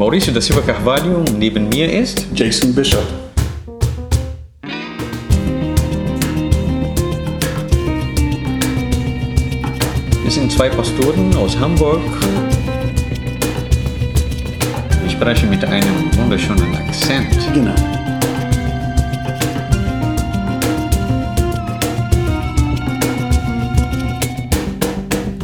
Mauricio 0.00 0.32
da 0.32 0.40
Silva 0.40 0.62
Carvalho, 0.62 1.22
neben 1.36 1.68
mir 1.68 1.92
ist 1.92 2.26
Jason 2.34 2.74
Bishop. 2.74 3.04
Wir 10.22 10.30
sind 10.30 10.50
zwei 10.50 10.70
Pastoren 10.70 11.36
aus 11.36 11.54
Hamburg. 11.58 12.00
Wir 15.02 15.10
sprechen 15.10 15.50
mit 15.50 15.62
einem 15.66 16.10
wunderschönen 16.16 16.74
Akzent. 16.76 17.36
Genau. 17.52 17.74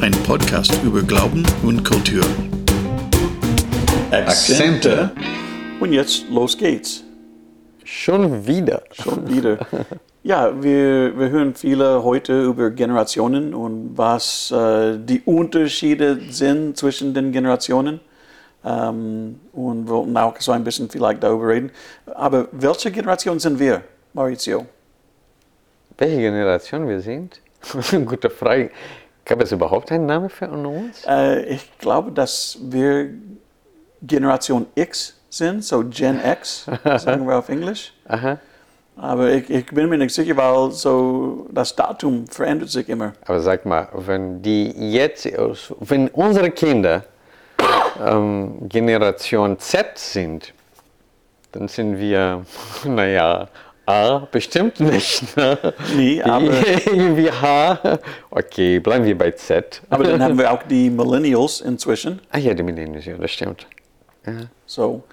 Ein 0.00 0.12
Podcast 0.24 0.72
über 0.82 1.02
Glauben 1.02 1.44
und 1.62 1.84
Kultur. 1.84 2.24
Akzente. 4.10 5.10
Und 5.80 5.92
jetzt 5.92 6.28
los 6.30 6.56
geht's. 6.56 7.02
Schon 7.84 8.46
wieder. 8.46 8.82
Schon 8.92 9.28
wieder. 9.28 9.58
Ja, 10.22 10.62
wir, 10.62 11.18
wir 11.18 11.28
hören 11.30 11.54
viele 11.54 12.02
heute 12.02 12.44
über 12.44 12.70
Generationen 12.70 13.54
und 13.54 13.96
was 13.96 14.50
äh, 14.50 14.98
die 14.98 15.22
Unterschiede 15.24 16.20
sind 16.30 16.76
zwischen 16.76 17.14
den 17.14 17.32
Generationen. 17.32 18.00
Ähm, 18.64 19.38
und 19.52 19.88
wollten 19.88 20.16
auch 20.16 20.40
so 20.40 20.52
ein 20.52 20.64
bisschen 20.64 20.90
vielleicht 20.90 21.22
darüber 21.22 21.48
reden. 21.48 21.70
Aber 22.06 22.48
welche 22.52 22.90
Generation 22.90 23.38
sind 23.38 23.58
wir, 23.58 23.82
Maurizio? 24.12 24.66
Welche 25.98 26.16
Generation 26.16 26.88
wir 26.88 27.00
sind? 27.00 27.40
Gute 28.04 28.30
Frage. 28.30 28.70
Gab 29.24 29.40
es 29.42 29.52
überhaupt 29.52 29.90
einen 29.90 30.06
Namen 30.06 30.30
für 30.30 30.48
uns? 30.48 31.04
Äh, 31.06 31.42
ich 31.44 31.78
glaube, 31.78 32.12
dass 32.12 32.58
wir 32.62 33.10
Generation 34.02 34.66
X 34.74 35.14
sind, 35.30 35.64
so 35.64 35.84
Gen 35.84 36.20
X, 36.24 36.66
sagen 36.84 37.26
wir 37.26 37.38
auf 37.38 37.48
Englisch. 37.48 37.92
Aha. 38.08 38.38
Aber 38.96 39.30
ich, 39.30 39.50
ich 39.50 39.66
bin 39.66 39.88
mir 39.90 39.98
nicht 39.98 40.14
sicher, 40.14 40.36
weil 40.36 40.70
so 40.70 41.46
das 41.50 41.76
Datum 41.76 42.26
verändert 42.26 42.70
sich 42.70 42.88
immer. 42.88 43.12
Aber 43.26 43.40
sag 43.40 43.66
mal, 43.66 43.88
wenn 43.92 44.40
die 44.40 44.70
jetzt, 44.92 45.28
wenn 45.80 46.08
unsere 46.08 46.50
Kinder 46.50 47.04
ähm, 48.02 48.68
Generation 48.68 49.58
Z 49.58 49.98
sind, 49.98 50.54
dann 51.52 51.68
sind 51.68 51.98
wir, 51.98 52.44
naja, 52.84 53.48
A, 53.84 54.26
bestimmt 54.32 54.80
nicht. 54.80 55.36
Ne? 55.36 55.58
Nee, 55.94 56.20
aber, 56.22 56.50
Irgendwie 56.86 57.30
H. 57.30 57.98
Okay, 58.30 58.80
bleiben 58.80 59.04
wir 59.04 59.16
bei 59.16 59.30
Z. 59.30 59.80
aber 59.90 60.04
dann 60.04 60.22
haben 60.22 60.38
wir 60.38 60.50
auch 60.50 60.62
die 60.64 60.90
Millennials 60.90 61.60
inzwischen. 61.60 62.20
Ah 62.32 62.38
ja, 62.38 62.52
die 62.54 62.64
Millennials, 62.64 63.04
ja, 63.04 63.16
das 63.16 63.30
stimmt. 63.30 63.66
Ja. 64.26 64.32
So, 64.66 65.04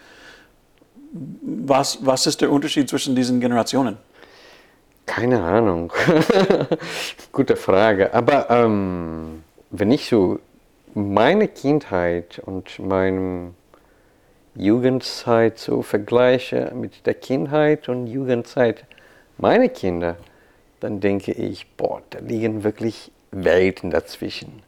was, 1.12 2.00
was 2.06 2.26
ist 2.26 2.42
der 2.42 2.52
Unterschied 2.52 2.90
zwischen 2.90 3.16
diesen 3.16 3.40
Generationen? 3.40 3.98
Keine 5.06 5.44
Ahnung. 5.44 5.92
Gute 7.32 7.56
Frage. 7.56 8.14
Aber 8.14 8.50
ähm, 8.50 9.44
wenn 9.70 9.92
ich 9.92 10.08
so 10.08 10.40
meine 10.94 11.48
Kindheit 11.48 12.40
und 12.40 12.80
meine 12.80 13.52
Jugendzeit 14.56 15.60
so 15.60 15.82
vergleiche 15.82 16.72
mit 16.76 17.06
der 17.06 17.16
Kindheit 17.16 17.90
und 17.90 18.08
Jugendzeit 18.08 18.86
meiner 19.38 19.68
Kinder, 19.68 20.16
dann 20.80 21.00
denke 21.00 21.32
ich, 21.32 21.68
boah, 21.76 22.02
da 22.10 22.20
liegen 22.20 22.64
wirklich 22.64 23.12
Welten 23.32 23.90
dazwischen. 23.90 24.62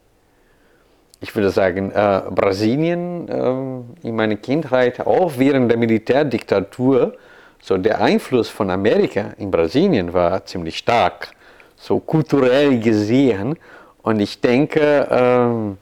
Ich 1.20 1.34
würde 1.34 1.50
sagen, 1.50 1.90
äh, 1.92 2.22
Brasilien 2.30 3.26
ähm, 3.30 3.84
in 4.02 4.14
meiner 4.16 4.36
Kindheit, 4.36 5.00
auch 5.06 5.32
während 5.38 5.70
der 5.70 5.78
Militärdiktatur, 5.78 7.14
so 7.62 7.76
der 7.78 8.00
Einfluss 8.00 8.48
von 8.48 8.70
Amerika 8.70 9.32
in 9.38 9.50
Brasilien 9.50 10.12
war 10.12 10.44
ziemlich 10.44 10.76
stark, 10.78 11.28
so 11.76 11.98
kulturell 11.98 12.78
gesehen. 12.80 13.58
Und 14.02 14.20
ich 14.20 14.40
denke, 14.40 15.08
ähm, 15.10 15.78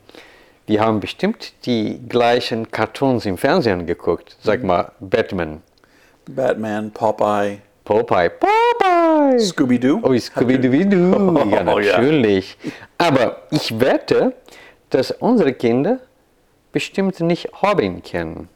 wir 0.65 0.81
haben 0.81 0.99
bestimmt 0.99 1.53
die 1.65 1.99
gleichen 2.09 2.71
Cartoons 2.71 3.25
im 3.25 3.37
Fernsehen 3.37 3.85
geguckt. 3.85 4.35
Sag 4.41 4.63
mal, 4.63 4.93
Batman, 4.99 5.61
Batman, 6.27 6.89
Popeye, 6.91 7.59
Popeye, 7.83 8.31
Popeye. 8.31 9.39
Scooby-Doo? 9.39 9.99
Oh, 10.01 10.17
Scooby-Doo, 10.17 11.37
Oh, 11.43 11.49
ja. 11.49 11.63
natürlich. 11.63 12.57
Aber 12.97 13.43
ich 13.51 13.79
wette, 13.79 14.33
dass 14.95 15.11
unsere 15.11 15.51
Kinder 15.53 15.99
bestimmt 16.71 17.19
nicht 17.19 17.49
Robin 17.61 18.01
kennen. 18.01 18.47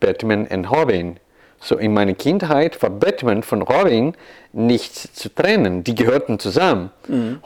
Batman 0.00 0.46
und 0.46 0.64
Robin. 0.70 1.18
So 1.58 1.76
in 1.78 1.92
meiner 1.94 2.14
Kindheit 2.14 2.80
war 2.82 2.90
Batman 2.90 3.42
von 3.42 3.62
Robin 3.62 4.14
nicht 4.52 4.94
zu 4.94 5.34
trennen. 5.34 5.82
Die 5.82 5.94
gehörten 5.96 6.38
zusammen. 6.38 6.90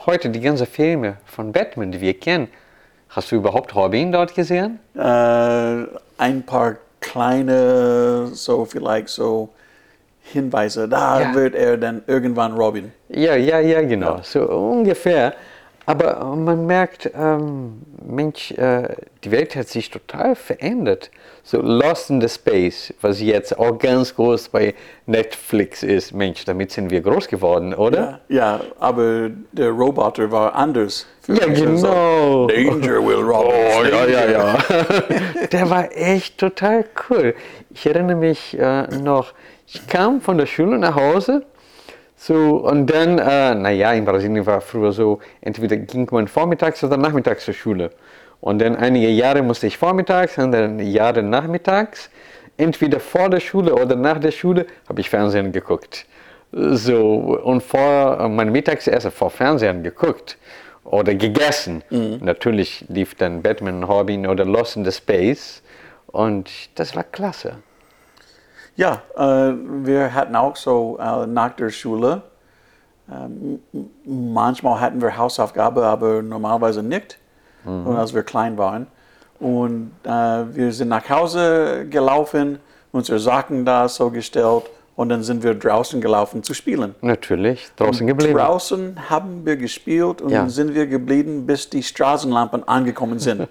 Heute 0.05 0.29
die 0.29 0.41
ganzen 0.41 0.67
Filme 0.67 1.17
von 1.25 1.51
Batman, 1.51 1.91
die 1.91 2.01
wir 2.01 2.13
kennen. 2.13 2.49
Hast 3.09 3.31
du 3.31 3.35
überhaupt 3.37 3.75
Robin 3.75 4.11
dort 4.11 4.35
gesehen? 4.35 4.79
Äh, 4.95 4.99
ein 6.19 6.43
paar 6.45 6.75
kleine, 6.99 8.27
so 8.27 8.63
vielleicht 8.65 9.09
so 9.09 9.49
Hinweise. 10.21 10.87
Da 10.87 11.19
Ja. 11.21 11.33
wird 11.33 11.55
er 11.55 11.77
dann 11.77 12.03
irgendwann 12.05 12.53
Robin. 12.53 12.91
Ja, 13.09 13.35
ja, 13.35 13.59
ja, 13.59 13.81
genau, 13.81 14.19
so 14.21 14.41
ungefähr. 14.43 15.33
Aber 15.91 16.23
man 16.35 16.65
merkt, 16.65 17.11
ähm, 17.13 17.81
Mensch, 18.05 18.51
äh, 18.51 18.95
die 19.25 19.31
Welt 19.31 19.57
hat 19.57 19.67
sich 19.67 19.89
total 19.89 20.35
verändert. 20.35 21.11
So 21.43 21.61
Lost 21.61 22.09
in 22.09 22.21
the 22.21 22.29
Space, 22.29 22.93
was 23.01 23.19
jetzt 23.19 23.59
auch 23.59 23.77
ganz 23.77 24.15
groß 24.15 24.49
bei 24.49 24.73
Netflix 25.05 25.83
ist. 25.83 26.13
Mensch, 26.13 26.45
damit 26.45 26.71
sind 26.71 26.91
wir 26.91 27.01
groß 27.01 27.27
geworden, 27.27 27.73
oder? 27.73 28.21
Ja, 28.29 28.37
ja, 28.37 28.61
aber 28.79 29.31
der 29.51 29.71
Roboter 29.71 30.31
war 30.31 30.55
anders. 30.55 31.07
Ja, 31.27 31.45
genau. 31.45 32.47
Danger, 32.47 33.05
Will 33.05 33.15
Robin. 33.15 33.51
Oh, 33.51 33.83
ja, 33.83 34.05
ja, 34.05 34.31
ja. 34.31 34.57
Der 35.51 35.69
war 35.69 35.89
echt 35.91 36.37
total 36.37 36.85
cool. 37.09 37.35
Ich 37.69 37.85
erinnere 37.85 38.15
mich 38.15 38.57
äh, 38.57 38.87
noch, 38.87 39.33
ich 39.67 39.85
kam 39.87 40.21
von 40.21 40.37
der 40.37 40.45
Schule 40.45 40.79
nach 40.79 40.95
Hause 40.95 41.45
so, 42.23 42.57
und 42.57 42.85
dann, 42.85 43.17
äh, 43.17 43.55
naja, 43.55 43.93
in 43.93 44.05
Brasilien 44.05 44.45
war 44.45 44.61
früher 44.61 44.91
so, 44.91 45.17
entweder 45.41 45.75
ging 45.75 46.07
man 46.11 46.27
vormittags 46.27 46.83
oder 46.83 46.95
nachmittags 46.95 47.45
zur 47.45 47.55
Schule. 47.55 47.89
Und 48.41 48.59
dann 48.61 48.75
einige 48.75 49.07
Jahre 49.09 49.41
musste 49.41 49.65
ich 49.65 49.75
vormittags, 49.75 50.37
andere 50.37 50.83
Jahre 50.83 51.23
nachmittags. 51.23 52.11
Entweder 52.57 52.99
vor 52.99 53.27
der 53.31 53.39
Schule 53.39 53.73
oder 53.73 53.95
nach 53.95 54.19
der 54.19 54.29
Schule 54.29 54.67
habe 54.87 55.01
ich 55.01 55.09
Fernsehen 55.09 55.51
geguckt. 55.51 56.05
So, 56.51 57.39
und 57.43 57.63
vor 57.63 58.19
äh, 58.19 58.29
mein 58.29 58.51
Mittagessen 58.51 59.09
vor 59.09 59.31
Fernsehen 59.31 59.81
geguckt 59.81 60.37
oder 60.83 61.15
gegessen. 61.15 61.81
Natürlich 62.23 62.85
lief 62.87 63.15
dann 63.15 63.41
Batman, 63.41 63.81
Robin 63.81 64.27
oder 64.27 64.45
Lost 64.45 64.75
in 64.75 64.85
the 64.85 64.91
Space. 64.91 65.63
Und 66.05 66.51
das 66.75 66.95
war 66.95 67.03
klasse. 67.03 67.55
Ja, 68.81 69.03
äh, 69.15 69.53
wir 69.85 70.11
hatten 70.11 70.35
auch 70.35 70.55
so 70.55 70.97
äh, 70.99 71.27
nach 71.27 71.51
der 71.51 71.69
Schule, 71.69 72.23
ähm, 73.11 73.59
manchmal 74.05 74.79
hatten 74.79 74.99
wir 75.03 75.15
Hausaufgabe, 75.15 75.85
aber 75.85 76.23
normalerweise 76.23 76.81
nicht, 76.81 77.19
und 77.63 77.95
als 77.95 78.11
wir 78.15 78.23
klein 78.23 78.57
waren. 78.57 78.87
Und 79.39 79.91
äh, 80.03 80.09
wir 80.09 80.71
sind 80.73 80.87
nach 80.87 81.07
Hause 81.07 81.85
gelaufen, 81.91 82.57
unsere 82.91 83.19
Sachen 83.19 83.65
da 83.65 83.87
so 83.87 84.09
gestellt 84.09 84.63
und 84.95 85.09
dann 85.09 85.21
sind 85.21 85.43
wir 85.43 85.53
draußen 85.53 86.01
gelaufen 86.01 86.41
zu 86.41 86.55
spielen. 86.55 86.95
Natürlich, 87.01 87.69
draußen 87.75 88.07
geblieben. 88.07 88.39
Draußen 88.39 89.09
haben 89.11 89.45
wir 89.45 89.57
gespielt 89.57 90.23
und 90.23 90.31
Ja. 90.31 90.39
dann 90.39 90.49
sind 90.49 90.73
wir 90.73 90.87
geblieben, 90.87 91.45
bis 91.45 91.69
die 91.69 91.83
Straßenlampen 91.83 92.67
angekommen 92.67 93.19
sind. 93.19 93.47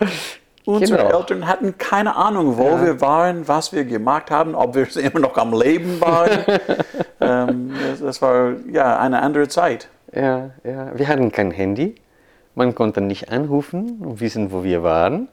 Unsere 0.66 1.04
Genau. 1.04 1.20
Eltern 1.20 1.46
hatten 1.46 1.78
keine 1.78 2.16
Ahnung, 2.16 2.58
wo 2.58 2.80
wir 2.82 3.00
waren, 3.00 3.46
was 3.46 3.72
wir 3.72 3.84
gemacht 3.84 4.30
haben, 4.32 4.54
ob 4.54 4.74
wir 4.74 4.94
immer 5.02 5.20
noch 5.20 5.36
am 5.38 5.58
Leben 5.58 6.00
waren. 6.00 6.44
ähm, 7.20 7.72
das, 7.90 8.00
das 8.00 8.20
war 8.20 8.54
ja 8.70 8.98
eine 8.98 9.22
andere 9.22 9.46
Zeit. 9.48 9.88
Ja, 10.12 10.50
ja. 10.64 10.90
Wir 10.94 11.08
hatten 11.08 11.30
kein 11.30 11.52
Handy. 11.52 11.94
Man 12.56 12.74
konnte 12.74 13.00
nicht 13.00 13.30
anrufen 13.30 14.00
und 14.04 14.20
wissen, 14.20 14.50
wo 14.50 14.64
wir 14.64 14.82
waren. 14.82 15.28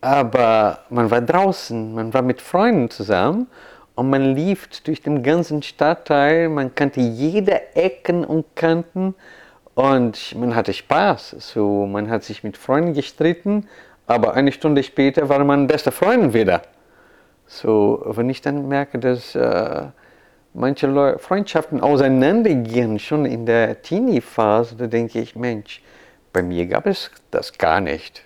Aber 0.00 0.80
man 0.90 1.10
war 1.10 1.20
draußen, 1.20 1.94
man 1.94 2.12
war 2.14 2.22
mit 2.22 2.40
Freunden 2.40 2.90
zusammen 2.90 3.48
und 3.94 4.10
man 4.10 4.34
lief 4.34 4.68
durch 4.84 5.00
den 5.02 5.22
ganzen 5.22 5.62
Stadtteil. 5.62 6.48
Man 6.48 6.74
kannte 6.74 7.00
jede 7.00 7.74
Ecken 7.74 8.24
und 8.24 8.44
Kanten 8.54 9.14
und 9.74 10.34
man 10.36 10.54
hatte 10.54 10.72
Spaß. 10.72 11.36
So, 11.38 11.86
man 11.86 12.10
hat 12.10 12.22
sich 12.24 12.44
mit 12.44 12.56
Freunden 12.56 12.94
gestritten, 12.94 13.68
aber 14.06 14.34
eine 14.34 14.52
Stunde 14.52 14.82
später 14.82 15.28
waren 15.28 15.46
man 15.46 15.66
beste 15.66 15.92
Freunde 15.92 16.34
wieder. 16.34 16.62
So, 17.46 18.02
wenn 18.06 18.30
ich 18.30 18.40
dann 18.40 18.68
merke, 18.68 18.98
dass 18.98 19.34
äh, 19.34 19.86
manche 20.54 20.86
Leu 20.86 21.18
Freundschaften 21.18 21.80
auseinandergehen, 21.80 22.98
schon 22.98 23.24
in 23.26 23.46
der 23.46 23.82
Teenie-Phase, 23.82 24.76
da 24.76 24.86
denke 24.86 25.20
ich, 25.20 25.36
Mensch, 25.36 25.82
bei 26.32 26.42
mir 26.42 26.66
gab 26.66 26.86
es 26.86 27.10
das 27.30 27.56
gar 27.58 27.80
nicht. 27.80 28.24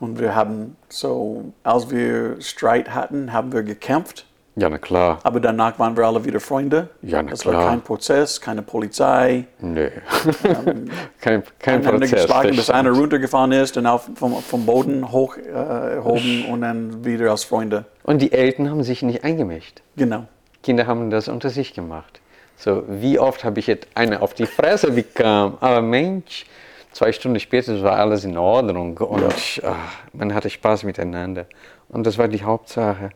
Und 0.00 0.18
wir 0.18 0.34
haben 0.34 0.76
so, 0.88 1.52
als 1.62 1.90
wir 1.90 2.40
Streit 2.40 2.94
hatten, 2.94 3.32
haben 3.32 3.52
wir 3.52 3.62
gekämpft. 3.62 4.26
Ja, 4.60 4.68
na 4.68 4.76
klar. 4.76 5.20
Aber 5.22 5.40
danach 5.40 5.78
waren 5.78 5.96
wir 5.96 6.04
alle 6.04 6.22
wieder 6.22 6.38
Freunde. 6.38 6.90
Ja, 7.00 7.22
na 7.22 7.30
das 7.30 7.40
klar. 7.40 7.54
war 7.54 7.68
kein 7.70 7.80
Prozess, 7.80 8.38
keine 8.38 8.60
Polizei. 8.60 9.46
Nee. 9.58 9.88
kein 11.20 11.42
kein 11.58 11.80
Einander 11.80 11.92
Prozess. 11.92 12.10
geschlagen, 12.10 12.56
bis 12.56 12.68
einer 12.68 12.90
runtergefahren 12.90 13.52
ist 13.52 13.78
und 13.78 13.86
auf, 13.86 14.10
vom, 14.14 14.34
vom 14.42 14.66
Boden 14.66 15.10
hoch 15.10 15.38
äh, 15.38 15.94
erhoben 15.94 16.44
und 16.50 16.60
dann 16.60 17.02
wieder 17.06 17.30
als 17.30 17.44
Freunde. 17.44 17.86
Und 18.02 18.20
die 18.20 18.32
Eltern 18.32 18.68
haben 18.68 18.82
sich 18.82 19.00
nicht 19.00 19.24
eingemischt. 19.24 19.80
Genau. 19.96 20.26
Kinder 20.62 20.86
haben 20.86 21.08
das 21.08 21.28
unter 21.28 21.48
sich 21.48 21.72
gemacht. 21.72 22.20
So, 22.58 22.82
wie 22.86 23.18
oft 23.18 23.44
habe 23.44 23.60
ich 23.60 23.66
jetzt 23.66 23.88
eine 23.94 24.20
auf 24.20 24.34
die 24.34 24.44
Fresse 24.44 24.90
bekommen, 24.90 25.56
aber 25.60 25.80
Mensch, 25.80 26.44
zwei 26.92 27.12
Stunden 27.12 27.40
später 27.40 27.82
war 27.82 27.96
alles 27.96 28.24
in 28.24 28.36
Ordnung 28.36 28.98
und 28.98 29.24
ach, 29.64 29.92
man 30.12 30.34
hatte 30.34 30.50
Spaß 30.50 30.82
miteinander. 30.82 31.46
Und 31.88 32.06
das 32.06 32.18
war 32.18 32.28
die 32.28 32.42
Hauptsache. 32.42 33.10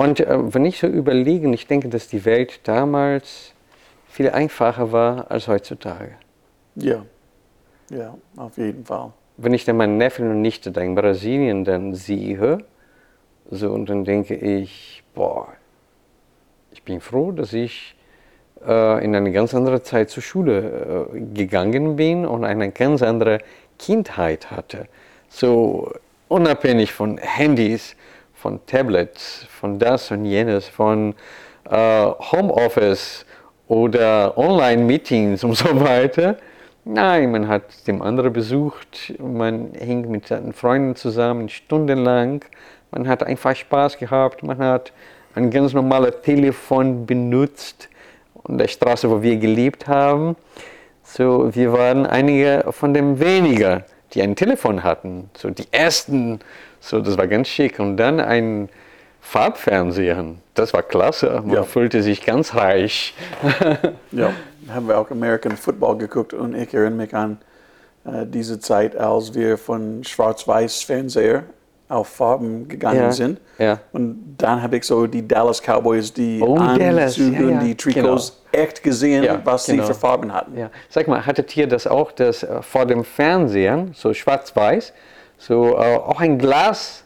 Und 0.00 0.20
äh, 0.20 0.54
wenn 0.54 0.64
ich 0.64 0.78
so 0.78 0.86
überlege, 0.86 1.52
ich 1.52 1.66
denke, 1.66 1.88
dass 1.88 2.06
die 2.06 2.24
Welt 2.24 2.60
damals 2.62 3.52
viel 4.08 4.30
einfacher 4.30 4.92
war 4.92 5.28
als 5.28 5.48
heutzutage. 5.48 6.12
Ja. 6.76 7.04
Ja, 7.90 8.16
auf 8.36 8.56
jeden 8.58 8.84
Fall. 8.84 9.12
Wenn 9.38 9.54
ich 9.54 9.64
dann 9.64 9.76
meinen 9.76 9.98
Neffen 9.98 10.30
und 10.30 10.40
Nichte 10.40 10.70
da 10.70 10.82
in 10.82 10.94
Brasilien 10.94 11.64
dann 11.64 11.94
sehe, 11.94 12.58
so, 13.50 13.70
und 13.72 13.88
dann 13.88 14.04
denke 14.04 14.34
ich, 14.34 15.02
boah, 15.14 15.48
ich 16.70 16.82
bin 16.84 17.00
froh, 17.00 17.32
dass 17.32 17.52
ich 17.52 17.96
äh, 18.64 19.04
in 19.04 19.16
eine 19.16 19.32
ganz 19.32 19.52
andere 19.52 19.82
Zeit 19.82 20.10
zur 20.10 20.22
Schule 20.22 21.08
äh, 21.12 21.20
gegangen 21.34 21.96
bin 21.96 22.24
und 22.24 22.44
eine 22.44 22.70
ganz 22.70 23.02
andere 23.02 23.38
Kindheit 23.78 24.50
hatte. 24.52 24.86
So 25.28 25.92
unabhängig 26.28 26.92
von 26.92 27.18
Handys, 27.18 27.96
von 28.40 28.64
Tablets, 28.66 29.46
von 29.50 29.78
das 29.78 30.10
und 30.10 30.24
jenes, 30.24 30.68
von 30.68 31.14
äh, 31.68 32.06
Homeoffice 32.32 33.26
oder 33.66 34.38
Online-Meetings 34.38 35.44
und 35.44 35.56
so 35.56 35.80
weiter. 35.80 36.36
Nein, 36.84 37.32
man 37.32 37.48
hat 37.48 37.86
dem 37.86 38.00
anderen 38.00 38.32
besucht, 38.32 39.14
man 39.18 39.72
hing 39.74 40.10
mit 40.10 40.28
seinen 40.28 40.52
Freunden 40.52 40.96
zusammen 40.96 41.48
stundenlang, 41.48 42.44
man 42.90 43.06
hat 43.06 43.22
einfach 43.22 43.54
Spaß 43.54 43.98
gehabt, 43.98 44.42
man 44.42 44.58
hat 44.58 44.92
ein 45.34 45.50
ganz 45.50 45.74
normales 45.74 46.22
Telefon 46.22 47.04
benutzt 47.04 47.88
an 48.44 48.56
der 48.56 48.68
Straße, 48.68 49.10
wo 49.10 49.20
wir 49.20 49.36
gelebt 49.36 49.86
haben. 49.86 50.36
So, 51.02 51.54
wir 51.54 51.72
waren 51.72 52.06
einige 52.06 52.64
von 52.70 52.94
den 52.94 53.20
weniger, 53.20 53.84
die 54.14 54.22
ein 54.22 54.36
Telefon 54.36 54.82
hatten. 54.82 55.30
So 55.36 55.50
die 55.50 55.66
ersten, 55.70 56.40
so 56.80 57.00
das 57.00 57.16
war 57.18 57.26
ganz 57.26 57.48
schick. 57.48 57.78
Und 57.78 57.96
dann 57.96 58.20
ein 58.20 58.68
Farbfernseher, 59.20 60.24
das 60.54 60.72
war 60.72 60.82
klasse. 60.82 61.42
Man 61.44 61.54
Ja. 61.56 61.62
fühlte 61.62 62.02
sich 62.02 62.24
ganz 62.24 62.54
reich. 62.54 63.14
Ja, 64.12 64.32
haben 64.72 64.88
wir 64.88 64.98
auch 64.98 65.10
American 65.10 65.56
Football 65.56 65.98
geguckt 65.98 66.32
und 66.34 66.54
ich 66.54 66.72
erinnere 66.74 66.96
mich 66.96 67.14
an 67.14 67.38
äh, 68.06 68.24
diese 68.26 68.58
Zeit, 68.58 68.96
als 68.96 69.34
wir 69.34 69.58
von 69.58 70.02
Schwarz-Weiß-Fernseher 70.04 71.44
auf 71.88 72.08
Farben 72.08 72.68
gegangen 72.68 72.98
Ja, 73.00 73.12
sind. 73.12 73.40
ja. 73.58 73.80
Und 73.92 74.36
dann 74.38 74.62
habe 74.62 74.76
ich 74.76 74.84
so 74.84 75.06
die 75.06 75.26
Dallas 75.26 75.60
Cowboys, 75.62 76.12
die 76.12 76.40
Oh, 76.42 76.56
Dallas, 76.56 77.18
Anzüge 77.18 77.46
und 77.48 77.60
die 77.60 77.74
Trikots 77.74 78.42
echt 78.52 78.82
gesehen, 78.82 79.26
was 79.44 79.66
genau. 79.66 79.82
sie 79.82 79.86
für 79.92 79.98
Farben 79.98 80.32
hatten. 80.32 80.56
Ja. 80.58 80.70
Sag 80.90 81.08
mal, 81.08 81.24
hattet 81.24 81.56
ihr 81.56 81.66
das 81.66 81.86
auch, 81.86 82.12
dass 82.12 82.42
äh, 82.42 82.60
vor 82.62 82.84
dem 82.86 83.04
Fernsehen, 83.04 83.92
so 83.94 84.12
schwarz-weiß, 84.12 84.92
so 85.38 85.76
äh, 85.76 85.96
auch 85.96 86.20
ein 86.20 86.38
Glas 86.38 87.04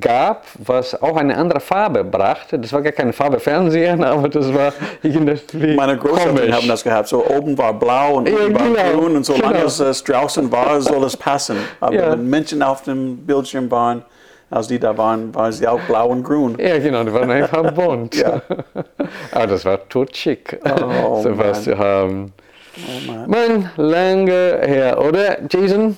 gab, 0.00 0.44
was 0.58 1.00
auch 1.00 1.16
eine 1.16 1.36
andere 1.36 1.60
Farbe 1.60 2.02
brachte? 2.02 2.58
Das 2.58 2.72
war 2.72 2.82
gar 2.82 2.92
keine 2.92 3.12
Farbe 3.12 3.38
Fernsehen, 3.38 4.02
aber 4.12 4.28
das 4.28 4.52
war 4.52 4.72
irgendwie 5.02 5.74
Meine 5.76 5.96
Großeltern 5.96 6.36
komisch. 6.36 6.52
haben 6.56 6.68
das 6.68 6.82
gehabt. 6.82 7.08
So 7.08 7.24
oben 7.24 7.56
war 7.56 7.72
blau 7.72 8.14
und 8.16 8.28
Ja, 8.28 8.34
unten 8.36 8.54
war 8.54 8.66
genau, 8.84 9.00
grün 9.00 9.16
und 9.16 9.24
solange 9.24 9.54
genau. 9.54 9.66
es 9.66 9.78
äh, 9.78 9.94
Straußen 9.94 10.50
war, 10.50 10.80
soll 10.80 11.04
es 11.04 11.16
passen. 11.16 11.56
Aber 11.80 11.94
Ja. 11.94 12.12
wenn 12.12 12.28
Menschen 12.28 12.62
auf 12.62 12.82
dem 12.82 13.18
Bildschirm 13.18 13.70
waren, 13.70 14.04
als 14.50 14.68
die 14.68 14.78
da 14.78 14.96
waren, 14.96 15.34
waren 15.34 15.50
sie 15.52 15.66
auch 15.68 15.80
blau 15.82 16.08
und 16.08 16.22
grün. 16.24 16.56
Ja, 16.58 16.78
genau, 16.78 17.02
die 17.04 17.12
waren 17.12 17.30
einfach 17.30 17.70
bunt. 17.74 18.14
Ja. 18.16 18.40
Aber 19.32 19.46
das 19.46 19.64
war 19.64 19.88
totschick, 19.88 20.58
Oh, 20.64 21.20
so 21.22 21.36
was 21.38 21.56
Mann. 21.58 21.62
zu 21.64 21.78
haben. 21.78 22.32
Oh 22.76 23.12
Mann. 23.12 23.30
Mann, 23.30 23.70
lange 23.76 24.60
her, 24.64 25.00
oder, 25.00 25.38
Jason? 25.50 25.96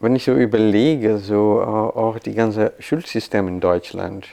Wenn 0.00 0.14
ich 0.14 0.24
so 0.24 0.32
überlege, 0.34 1.18
so 1.18 1.60
äh, 1.60 1.64
auch 1.64 2.18
die 2.20 2.34
ganze 2.34 2.72
Schulsystem 2.78 3.48
in 3.48 3.58
Deutschland, 3.60 4.28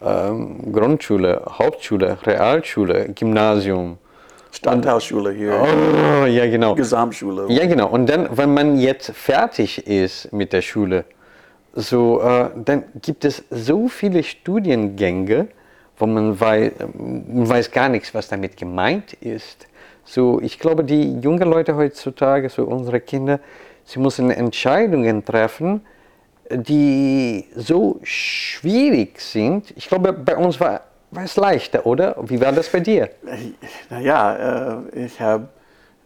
ähm, 0.00 0.72
Grundschule, 0.72 1.42
Hauptschule, 1.58 2.18
Realschule, 2.24 3.08
Gymnasium. 3.12 3.98
Stadtteilschule 4.52 5.32
hier, 5.32 5.54
Oh, 5.60 6.24
ja, 6.26 6.46
genau. 6.46 6.74
Gesamtschule. 6.76 7.46
Ja, 7.48 7.66
genau. 7.66 7.88
Und 7.88 8.06
dann, 8.06 8.28
wenn 8.36 8.54
man 8.54 8.78
jetzt 8.78 9.10
fertig 9.10 9.86
ist 9.86 10.32
mit 10.32 10.52
der 10.52 10.62
Schule, 10.62 11.04
so, 11.74 12.22
äh, 12.22 12.50
dann 12.64 12.84
gibt 13.02 13.24
es 13.24 13.42
so 13.50 13.88
viele 13.88 14.22
Studiengänge, 14.22 15.48
wo 15.98 16.06
man 16.06 16.38
weiß, 16.38 16.72
man 16.94 17.48
weiß 17.48 17.70
gar 17.72 17.88
nichts, 17.88 18.14
was 18.14 18.28
damit 18.28 18.56
gemeint 18.56 19.14
ist. 19.14 19.66
So, 20.04 20.40
ich 20.40 20.58
glaube, 20.60 20.84
die 20.84 21.18
jungen 21.20 21.50
Leute 21.50 21.74
heutzutage, 21.76 22.48
so 22.48 22.64
unsere 22.64 23.00
Kinder, 23.00 23.40
sie 23.86 23.98
müssen 23.98 24.30
Entscheidungen 24.30 25.24
treffen, 25.24 25.80
die 26.50 27.46
so 27.56 27.98
schwierig 28.02 29.20
sind. 29.20 29.72
Ich 29.76 29.88
glaube, 29.88 30.12
bei 30.12 30.36
uns 30.36 30.60
war, 30.60 30.82
war 31.10 31.24
es 31.24 31.36
leichter, 31.36 31.86
oder? 31.86 32.16
Wie 32.22 32.40
war 32.40 32.52
das 32.52 32.68
bei 32.68 32.80
dir? 32.80 33.08
Naja, 33.90 34.82
äh, 34.94 35.06
ich 35.06 35.20
habe 35.20 35.48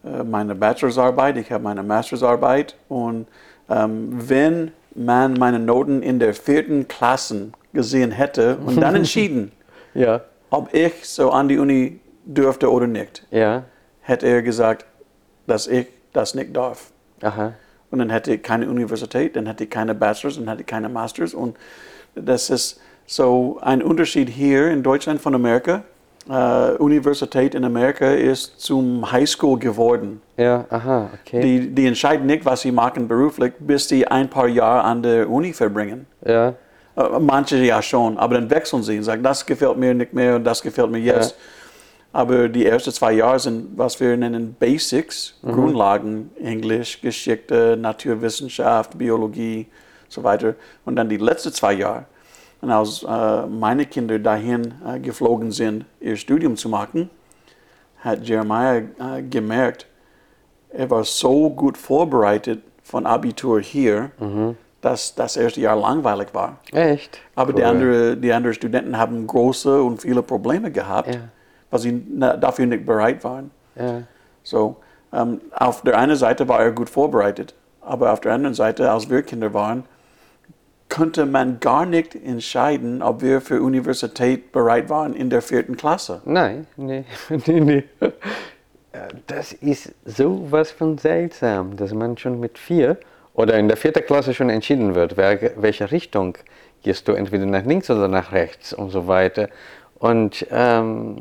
äh, 0.03 0.23
meine 0.23 0.55
Bachelorarbeit, 0.55 1.37
ich 1.37 1.51
habe 1.51 1.63
meine 1.63 1.83
Mastersarbeit 1.83 2.75
und 2.87 3.27
ähm, 3.69 4.09
wenn 4.13 4.71
man 4.95 5.33
meine 5.35 5.59
Noten 5.59 6.01
in 6.01 6.19
der 6.19 6.33
vierten 6.33 6.87
Klasse 6.87 7.51
gesehen 7.73 8.11
hätte 8.11 8.57
und 8.57 8.81
dann 8.81 8.95
entschieden, 9.01 9.51
Ja. 9.93 10.21
ob 10.49 10.73
ich 10.73 11.07
so 11.07 11.31
an 11.31 11.47
die 11.47 11.57
Uni 11.59 11.99
dürfte 12.25 12.71
oder 12.71 12.87
nicht, 12.87 13.25
Ja. 13.31 13.63
hätte 14.01 14.27
er 14.27 14.41
gesagt, 14.41 14.85
dass 15.47 15.67
ich 15.67 15.87
das 16.13 16.33
nicht 16.35 16.55
darf. 16.55 16.91
Aha. 17.21 17.53
Und 17.91 17.99
dann 17.99 18.09
hätte 18.09 18.33
ich 18.33 18.41
keine 18.41 18.69
Universität, 18.69 19.35
dann 19.35 19.45
hätte 19.45 19.65
ich 19.65 19.69
keine 19.69 19.93
Bachelors, 19.93 20.35
dann 20.37 20.47
hätte 20.47 20.61
ich 20.61 20.67
keine 20.67 20.89
Masters. 20.89 21.33
Und 21.33 21.57
das 22.15 22.49
ist 22.49 22.79
so 23.05 23.59
ein 23.61 23.81
Unterschied 23.83 24.29
hier 24.29 24.71
in 24.71 24.81
Deutschland 24.81 25.21
von 25.21 25.35
Amerika. 25.35 25.83
Äh, 26.29 26.75
Universität 26.77 27.55
in 27.55 27.65
Amerika 27.65 28.11
ist 28.11 28.59
zum 28.61 29.11
Highschool 29.11 29.59
geworden. 29.59 30.21
Ja, 30.37 30.65
aha, 30.69 31.09
okay. 31.21 31.41
Die, 31.41 31.69
die 31.75 31.87
entscheiden 31.87 32.27
nicht, 32.27 32.45
was 32.45 32.61
sie 32.61 32.71
machen 32.71 33.07
beruflich, 33.07 33.53
bis 33.59 33.89
sie 33.89 34.07
ein 34.07 34.29
paar 34.29 34.47
Jahre 34.47 34.83
an 34.83 35.01
der 35.03 35.29
Uni 35.29 35.51
verbringen. 35.53 36.05
ja. 36.25 36.53
Äh, 36.95 37.19
Manche 37.19 37.57
ja 37.57 37.81
schon, 37.81 38.17
aber 38.17 38.35
dann 38.35 38.49
wechseln 38.49 38.83
sie 38.83 38.97
und 38.97 39.03
sagen, 39.03 39.23
das 39.23 39.45
gefällt 39.45 39.77
mir 39.77 39.93
nicht 39.93 40.13
mehr 40.13 40.35
und 40.35 40.43
das 40.43 40.61
gefällt 40.61 40.91
mir 40.91 40.99
jetzt. 40.99 41.35
Aber 42.13 42.49
die 42.49 42.65
ersten 42.65 42.91
zwei 42.91 43.13
Jahre 43.13 43.39
sind, 43.39 43.77
was 43.77 43.99
wir 43.99 44.17
nennen 44.17 44.55
Basics, 44.59 45.39
Grundlagen, 45.43 46.29
Englisch, 46.43 46.99
Geschichte, 47.01 47.77
Naturwissenschaft, 47.79 48.97
Biologie, 48.97 49.67
so 50.09 50.21
weiter. 50.23 50.55
Und 50.83 50.97
dann 50.97 51.07
die 51.07 51.17
letzten 51.17 51.53
zwei 51.53 51.73
Jahre. 51.73 52.05
Und 52.59 52.69
als 52.69 53.03
äh, 53.03 53.45
meine 53.47 53.85
Kinder 53.85 54.19
dahin 54.19 54.73
äh, 54.85 54.99
geflogen 54.99 55.51
sind, 55.51 55.85
ihr 56.01 56.17
Studium 56.17 56.57
zu 56.57 56.67
machen, 56.69 57.09
hat 57.99 58.27
Jeremiah 58.27 58.77
äh, 58.77 59.21
gemerkt, 59.29 59.87
er 60.69 60.89
war 60.89 61.03
so 61.03 61.49
gut 61.49 61.77
vorbereitet 61.77 62.61
von 62.83 63.05
Abitur 63.05 63.59
hier, 63.61 64.11
dass 64.81 65.15
das 65.15 65.37
erste 65.37 65.61
Jahr 65.61 65.75
langweilig 65.77 66.29
war. 66.33 66.59
Echt? 66.71 67.19
Aber 67.35 67.53
die, 67.53 67.61
Cool. 67.61 67.67
andere, 67.69 68.17
die 68.17 68.31
anderen 68.33 68.53
Studenten 68.53 68.97
haben 68.97 69.25
große 69.27 69.81
und 69.81 70.01
viele 70.01 70.21
Probleme 70.23 70.71
gehabt, 70.71 71.13
Ja. 71.15 71.21
Weil 71.71 71.79
sie 71.79 72.03
dafür 72.39 72.67
nicht 72.67 72.85
bereit 72.85 73.23
waren. 73.23 73.49
Ja. 73.75 74.03
So, 74.43 74.77
ähm, 75.13 75.41
auf 75.51 75.81
der 75.81 75.97
einen 75.97 76.15
Seite 76.15 76.47
war 76.47 76.59
er 76.61 76.71
gut 76.71 76.89
vorbereitet, 76.89 77.55
aber 77.81 78.13
auf 78.13 78.21
der 78.21 78.33
anderen 78.33 78.53
Seite, 78.53 78.91
als 78.91 79.09
wir 79.09 79.23
Kinder 79.23 79.53
waren, 79.53 79.83
konnte 80.89 81.25
man 81.25 81.59
gar 81.61 81.85
nicht 81.85 82.15
entscheiden, 82.15 83.01
ob 83.01 83.21
wir 83.21 83.39
für 83.41 83.61
Universität 83.61 84.51
bereit 84.51 84.89
waren 84.89 85.13
in 85.13 85.29
der 85.29 85.41
vierten 85.41 85.77
Klasse. 85.77 86.21
Nein, 86.25 86.67
nee, 86.75 87.05
nee, 87.47 87.59
nee. 87.61 87.83
Äh, 88.91 89.07
Das 89.27 89.53
ist 89.53 89.93
sowas 90.05 90.71
von 90.71 90.97
seltsam, 90.97 91.77
dass 91.77 91.93
man 91.93 92.17
schon 92.17 92.39
mit 92.41 92.57
vier 92.57 92.97
oder 93.33 93.57
in 93.57 93.69
der 93.69 93.77
vierten 93.77 94.05
Klasse 94.05 94.33
schon 94.33 94.49
entschieden 94.49 94.93
wird, 94.93 95.15
welche 95.15 95.91
Richtung 95.91 96.37
gehst 96.83 97.07
du, 97.07 97.13
entweder 97.13 97.45
nach 97.45 97.63
links 97.63 97.89
oder 97.89 98.09
nach 98.09 98.33
rechts 98.33 98.73
und 98.73 98.89
so 98.89 99.07
weiter. 99.07 99.47
Und 100.01 100.47
ähm, 100.49 101.17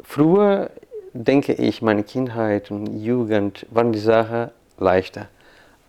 früher 0.00 0.70
denke 1.12 1.54
ich, 1.54 1.82
meine 1.82 2.04
Kindheit 2.04 2.70
und 2.70 3.02
Jugend 3.02 3.66
waren 3.72 3.90
die 3.90 3.98
Sache 3.98 4.52
leichter, 4.78 5.26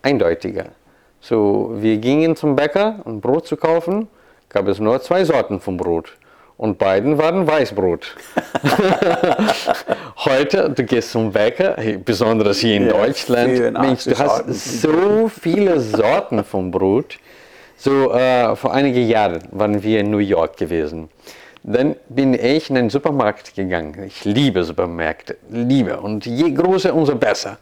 eindeutiger. 0.02 0.70
So, 1.20 1.70
wir 1.76 1.98
gingen 1.98 2.34
zum 2.34 2.56
Bäcker, 2.56 2.96
um 3.04 3.20
Brot 3.20 3.46
zu 3.46 3.56
kaufen, 3.56 4.08
gab 4.48 4.66
es 4.66 4.80
nur 4.80 5.00
zwei 5.00 5.24
Sorten 5.24 5.60
von 5.60 5.76
Brot. 5.76 6.16
Und 6.56 6.76
beiden 6.76 7.18
waren 7.18 7.46
Weißbrot. 7.46 8.16
Heute, 10.16 10.70
du 10.70 10.82
gehst 10.82 11.12
zum 11.12 11.30
Bäcker, 11.30 11.76
besonders 12.04 12.58
hier 12.58 12.76
in 12.76 12.86
Ja, 12.88 12.94
Deutschland, 12.94 13.50
84 13.52 13.80
Mensch, 13.80 14.04
du 14.04 14.18
hast 14.18 14.80
so 14.82 15.28
viele 15.28 15.78
Sorten 15.78 16.42
von 16.42 16.72
Brot. 16.72 17.18
So, 17.76 18.12
äh, 18.12 18.56
vor 18.56 18.74
einigen 18.74 19.06
Jahren 19.06 19.38
waren 19.52 19.80
wir 19.84 20.00
in 20.00 20.10
New 20.10 20.18
York 20.18 20.56
gewesen. 20.56 21.08
Dann 21.66 21.96
bin 22.10 22.34
ich 22.34 22.68
in 22.68 22.76
einen 22.76 22.90
Supermarkt 22.90 23.54
gegangen. 23.54 24.04
Ich 24.06 24.26
liebe 24.26 24.64
Supermärkte, 24.64 25.38
liebe. 25.48 25.98
Und 25.98 26.26
je 26.26 26.50
größer, 26.50 26.94
umso 26.94 27.16
besser. 27.16 27.56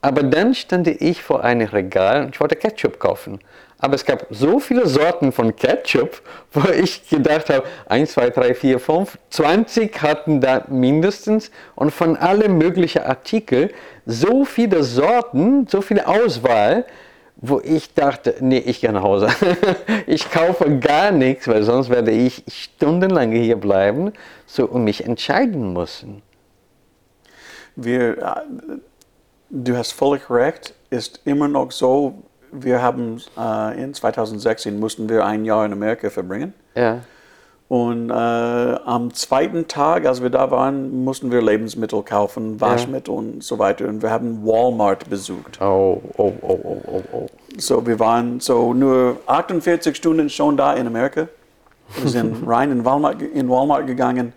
Aber 0.00 0.22
dann 0.22 0.54
stand 0.54 0.88
ich 0.88 1.22
vor 1.22 1.44
einem 1.44 1.68
Regal 1.68 2.24
und 2.24 2.34
ich 2.34 2.40
wollte 2.40 2.56
Ketchup 2.56 2.98
kaufen. 2.98 3.40
Aber 3.78 3.94
es 3.94 4.06
gab 4.06 4.26
so 4.30 4.58
viele 4.58 4.86
Sorten 4.86 5.32
von 5.32 5.54
Ketchup, 5.54 6.22
wo 6.52 6.66
ich 6.70 7.06
gedacht 7.10 7.50
habe, 7.50 7.66
1, 7.90 8.12
2, 8.12 8.30
3, 8.30 8.54
4, 8.54 8.80
5, 8.80 9.18
20 9.28 10.00
hatten 10.00 10.40
da 10.40 10.64
mindestens 10.68 11.50
und 11.74 11.90
von 11.90 12.16
allen 12.16 12.56
möglichen 12.56 13.02
Artikeln 13.02 13.68
so 14.06 14.46
viele 14.46 14.82
Sorten, 14.82 15.66
so 15.66 15.82
viele 15.82 16.06
Auswahl, 16.06 16.86
wo 17.36 17.60
ich 17.60 17.92
dachte, 17.94 18.36
nee, 18.40 18.58
ich 18.58 18.80
gehe 18.80 18.92
nach 18.92 19.02
Hause. 19.02 19.28
ich 20.06 20.30
kaufe 20.30 20.78
gar 20.78 21.10
nichts, 21.10 21.48
weil 21.48 21.62
sonst 21.62 21.90
werde 21.90 22.10
ich 22.10 22.44
stundenlang 22.46 23.32
hier 23.32 23.56
bleiben 23.56 24.12
so, 24.46 24.66
und 24.66 24.84
mich 24.84 25.04
entscheiden 25.04 25.72
müssen. 25.72 26.22
Wir, 27.74 28.18
äh, 28.18 28.34
du 29.50 29.76
hast 29.76 29.92
völlig 29.92 30.28
recht, 30.30 30.74
ist 30.90 31.20
immer 31.24 31.48
noch 31.48 31.72
so, 31.72 32.22
wir 32.52 32.82
haben 32.82 33.20
äh, 33.38 33.82
in 33.82 33.94
2016 33.94 34.78
mussten 34.78 35.08
wir 35.08 35.24
ein 35.24 35.44
Jahr 35.44 35.64
in 35.64 35.72
Amerika 35.72 36.10
verbringen. 36.10 36.52
Ja, 36.74 37.00
Und 37.72 38.10
äh, 38.10 38.12
am 38.12 39.14
zweiten 39.14 39.66
Tag, 39.66 40.04
als 40.04 40.22
wir 40.22 40.28
da 40.28 40.50
waren, 40.50 41.04
mussten 41.04 41.32
wir 41.32 41.40
Lebensmittel 41.40 42.02
kaufen, 42.02 42.60
Waschmittel 42.60 43.14
und 43.14 43.42
so 43.42 43.58
weiter. 43.58 43.88
Und 43.88 44.02
wir 44.02 44.10
haben 44.10 44.44
Walmart 44.44 45.08
besucht. 45.08 45.58
oh, 45.58 46.02
oh, 46.18 46.34
oh, 46.42 46.60
oh, 46.62 46.82
oh, 46.86 47.02
oh. 47.14 47.26
So, 47.56 47.86
wir 47.86 47.98
waren 47.98 48.40
so 48.40 48.74
nur 48.74 49.16
48 49.24 49.96
Stunden 49.96 50.28
schon 50.28 50.58
da 50.58 50.74
in 50.74 50.86
Amerika. 50.86 51.28
Wir 51.96 52.10
sind 52.10 52.42
rein 52.46 52.70
in 52.70 52.84
Walmart, 52.84 53.22
in 53.22 53.48
Walmart 53.48 53.86
gegangen 53.86 54.34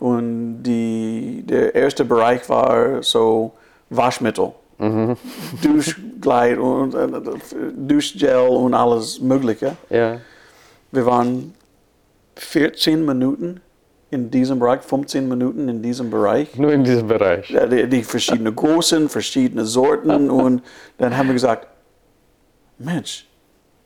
und 0.00 0.64
die, 0.64 1.44
der 1.46 1.72
erste 1.72 2.04
Bereich 2.04 2.48
war 2.48 3.00
so 3.00 3.52
Waschmittel, 3.90 4.50
Duschgleit 5.62 6.58
und 6.58 6.96
äh, 6.96 7.06
Duschgel 7.76 8.48
und 8.48 8.74
alles 8.74 9.20
Mögliche. 9.20 9.76
Ja, 9.88 10.16
Wir 10.90 11.06
waren 11.06 11.54
14 12.36 13.04
Minuten 13.04 13.60
in 14.10 14.30
diesem 14.30 14.58
Bereich, 14.60 14.82
15 14.82 15.28
Minuten 15.28 15.68
in 15.68 15.82
diesem 15.82 16.10
Bereich. 16.10 16.56
nur 16.56 16.72
in 16.72 16.84
diesem 16.84 17.08
Bereich. 17.08 17.50
Ja, 17.50 17.66
die, 17.66 17.88
die 17.88 18.02
verschiedenen 18.04 18.54
Größen, 18.54 19.08
verschiedene 19.08 19.64
Sorten 19.64 20.30
und 20.30 20.62
dann 20.98 21.16
haben 21.16 21.26
wir 21.28 21.32
gesagt, 21.34 21.66
Mensch, 22.78 23.26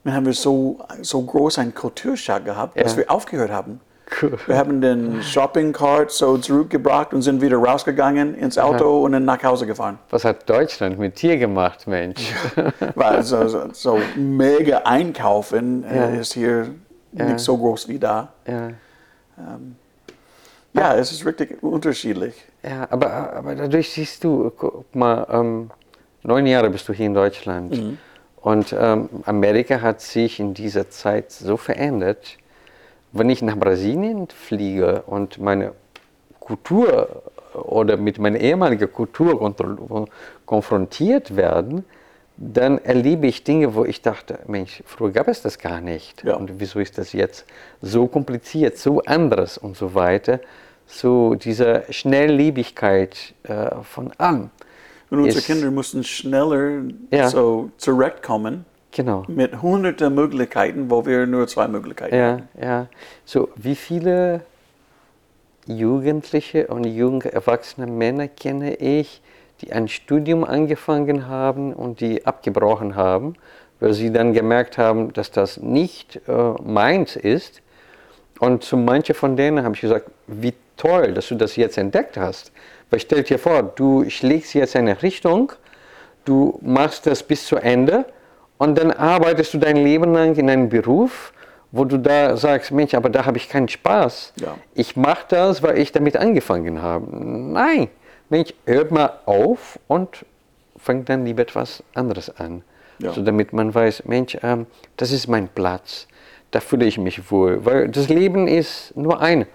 dann 0.04 0.14
haben 0.14 0.26
wir 0.26 0.32
so, 0.32 0.78
so 1.02 1.22
groß 1.22 1.58
einen 1.58 1.74
Kulturschock 1.74 2.44
gehabt, 2.44 2.78
dass 2.80 2.92
Ja. 2.92 2.98
wir 2.98 3.10
aufgehört 3.10 3.50
haben. 3.50 3.80
Cool. 4.20 4.36
Wir 4.48 4.56
haben 4.58 4.80
den 4.80 5.22
Shopping 5.22 5.72
Cart 5.72 6.10
so 6.10 6.36
zurückgebracht 6.36 7.14
und 7.14 7.22
sind 7.22 7.40
wieder 7.40 7.58
rausgegangen 7.58 8.34
ins 8.34 8.58
Auto 8.58 9.02
und 9.04 9.12
dann 9.12 9.24
nach 9.24 9.40
Hause 9.44 9.66
gefahren. 9.66 10.00
Was 10.10 10.24
hat 10.24 10.50
Deutschland 10.50 10.98
mit 10.98 11.22
dir 11.22 11.36
gemacht, 11.38 11.86
Mensch? 11.86 12.32
Weil 12.96 13.22
so, 13.22 13.46
so, 13.46 13.68
so 13.72 14.00
mega 14.16 14.78
einkaufen 14.78 15.84
äh, 15.84 15.96
Ja. 15.96 16.06
ist 16.20 16.32
hier 16.34 16.74
Ja. 17.12 17.24
nicht 17.24 17.40
so 17.40 17.56
groß 17.56 17.88
wie 17.88 17.98
da. 17.98 18.32
Ja. 18.46 18.70
Ja, 20.72 20.94
es 20.94 21.10
ist 21.10 21.26
richtig 21.26 21.62
unterschiedlich. 21.62 22.34
Ja, 22.62 22.86
aber, 22.90 23.32
aber 23.32 23.54
dadurch 23.54 23.90
siehst 23.90 24.22
du, 24.22 24.52
guck 24.56 24.94
mal, 24.94 25.26
ähm, 25.30 25.70
neun 26.22 26.46
Jahre 26.46 26.70
bist 26.70 26.88
du 26.88 26.92
hier 26.92 27.06
in 27.06 27.14
Deutschland. 27.14 27.96
Und 28.36 28.74
ähm, 28.78 29.08
Amerika 29.26 29.80
hat 29.80 30.00
sich 30.00 30.38
in 30.40 30.54
dieser 30.54 30.88
Zeit 30.90 31.32
so 31.32 31.56
verändert. 31.56 32.38
Wenn 33.12 33.28
ich 33.28 33.42
nach 33.42 33.56
Brasilien 33.56 34.28
fliege 34.28 35.02
und 35.06 35.38
meine 35.38 35.72
Kultur 36.38 37.22
oder 37.54 37.96
mit 37.96 38.18
meiner 38.18 38.38
ehemaligen 38.38 38.90
Kultur 38.92 39.56
konfrontiert 40.46 41.36
werden, 41.36 41.84
dann 42.42 42.78
erlebe 42.78 43.26
ich 43.26 43.44
Dinge, 43.44 43.74
wo 43.74 43.84
ich 43.84 44.00
dachte, 44.00 44.38
Mensch, 44.46 44.82
früher 44.86 45.10
gab 45.10 45.28
es 45.28 45.42
das 45.42 45.58
gar 45.58 45.80
nicht. 45.82 46.24
Ja. 46.24 46.36
Und 46.36 46.58
wieso 46.58 46.80
ist 46.80 46.96
das 46.96 47.12
jetzt 47.12 47.44
so 47.82 48.06
kompliziert, 48.06 48.78
so 48.78 49.02
anders 49.02 49.58
und 49.58 49.76
so 49.76 49.94
weiter? 49.94 50.40
So 50.86 51.34
diese 51.34 51.84
Schnelllebigkeit 51.90 53.34
äh, 53.42 53.70
von 53.82 54.10
allem. 54.18 54.48
Und 55.10 55.18
unsere 55.18 55.38
Ist- 55.38 55.46
Kinder 55.46 55.70
mussten 55.70 56.02
schneller 56.02 56.82
Ja. 57.10 57.28
so 57.28 57.70
zurechtkommen 57.76 58.64
Genau. 58.92 59.24
mit 59.28 59.60
hunderten 59.60 60.14
Möglichkeiten, 60.14 60.90
wo 60.90 61.04
wir 61.04 61.26
nur 61.26 61.46
zwei 61.46 61.68
Möglichkeiten 61.68 62.14
Ja, 62.16 62.32
hatten. 62.32 62.48
ja. 62.60 62.86
So, 63.26 63.50
wie 63.56 63.74
viele 63.76 64.40
Jugendliche 65.66 66.66
und 66.68 66.84
junge 66.84 67.30
erwachsene 67.32 67.86
Männer 67.86 68.28
kenne 68.28 68.74
ich, 68.76 69.20
die 69.60 69.72
ein 69.72 69.88
Studium 69.88 70.44
angefangen 70.44 71.28
haben 71.28 71.72
und 71.72 72.00
die 72.00 72.26
abgebrochen 72.26 72.96
haben, 72.96 73.34
weil 73.78 73.94
sie 73.94 74.12
dann 74.12 74.32
gemerkt 74.32 74.78
haben, 74.78 75.12
dass 75.12 75.30
das 75.30 75.58
nicht 75.58 76.20
äh, 76.28 76.32
meins 76.62 77.16
ist. 77.16 77.62
Und 78.38 78.64
zu 78.64 78.76
manchen 78.76 79.14
von 79.14 79.36
denen 79.36 79.64
habe 79.64 79.74
ich 79.74 79.82
gesagt, 79.82 80.10
wie 80.26 80.54
toll, 80.76 81.12
dass 81.12 81.28
du 81.28 81.34
das 81.34 81.56
jetzt 81.56 81.76
entdeckt 81.76 82.16
hast. 82.16 82.52
Weil 82.88 83.00
stell 83.00 83.22
dir 83.22 83.38
vor, 83.38 83.62
du 83.62 84.08
schlägst 84.08 84.54
jetzt 84.54 84.76
eine 84.76 85.02
Richtung, 85.02 85.52
du 86.24 86.58
machst 86.62 87.06
das 87.06 87.22
bis 87.22 87.46
zu 87.46 87.56
Ende 87.56 88.06
und 88.58 88.78
dann 88.78 88.90
arbeitest 88.90 89.54
du 89.54 89.58
dein 89.58 89.76
Leben 89.76 90.12
lang 90.12 90.34
in 90.36 90.48
einem 90.48 90.68
Beruf, 90.68 91.32
wo 91.72 91.84
du 91.84 91.98
da 91.98 92.36
sagst, 92.36 92.72
Mensch, 92.72 92.94
aber 92.94 93.10
da 93.10 93.26
habe 93.26 93.36
ich 93.36 93.48
keinen 93.48 93.68
Spaß. 93.68 94.32
Ja. 94.40 94.56
Ich 94.74 94.96
mache 94.96 95.26
das, 95.28 95.62
weil 95.62 95.78
ich 95.78 95.92
damit 95.92 96.16
angefangen 96.16 96.82
habe. 96.82 97.06
Nein, 97.10 97.88
Mensch, 98.30 98.54
hört 98.64 98.92
mal 98.92 99.10
auf 99.26 99.78
und 99.88 100.24
fängt 100.76 101.08
dann 101.08 101.24
lieber 101.26 101.42
etwas 101.42 101.82
anderes 101.94 102.34
an. 102.36 102.62
Ja. 103.00 103.12
So 103.12 103.22
damit 103.22 103.52
man 103.52 103.74
weiß, 103.74 104.04
Mensch, 104.04 104.36
ähm, 104.42 104.66
das 104.96 105.10
ist 105.10 105.26
mein 105.26 105.48
Platz, 105.48 106.06
da 106.50 106.60
fühle 106.60 106.86
ich 106.86 106.96
mich 106.96 107.30
wohl. 107.30 107.64
Weil 107.64 107.88
das 107.88 108.08
Leben 108.08 108.46
ist 108.46 108.96
nur 108.96 109.20
ein. 109.20 109.46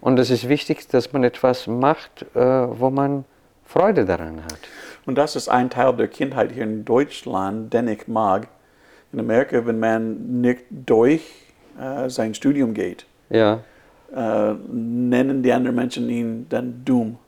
Und 0.00 0.18
es 0.18 0.30
ist 0.30 0.48
wichtig, 0.48 0.88
dass 0.88 1.12
man 1.12 1.24
etwas 1.24 1.66
macht, 1.66 2.24
äh, 2.34 2.40
wo 2.40 2.90
man 2.90 3.24
Freude 3.64 4.04
daran 4.04 4.42
hat. 4.44 4.58
Und 5.06 5.16
das 5.16 5.36
ist 5.36 5.48
ein 5.48 5.70
Teil 5.70 5.94
der 5.94 6.08
Kindheit 6.08 6.52
hier 6.52 6.64
in 6.64 6.84
Deutschland, 6.84 7.72
den 7.72 7.88
ich 7.88 8.08
mag. 8.08 8.48
In 9.12 9.20
Amerika, 9.20 9.64
wenn 9.66 9.78
man 9.78 10.40
nicht 10.40 10.64
durch 10.70 11.22
äh, 11.78 12.08
sein 12.08 12.34
Studium 12.34 12.72
geht, 12.72 13.04
Ja, 13.30 13.60
äh, 14.14 14.54
nennen 14.70 15.42
die 15.42 15.52
anderen 15.52 15.76
Menschen 15.76 16.08
ihn 16.08 16.46
dann 16.48 16.82
dumm. 16.84 17.18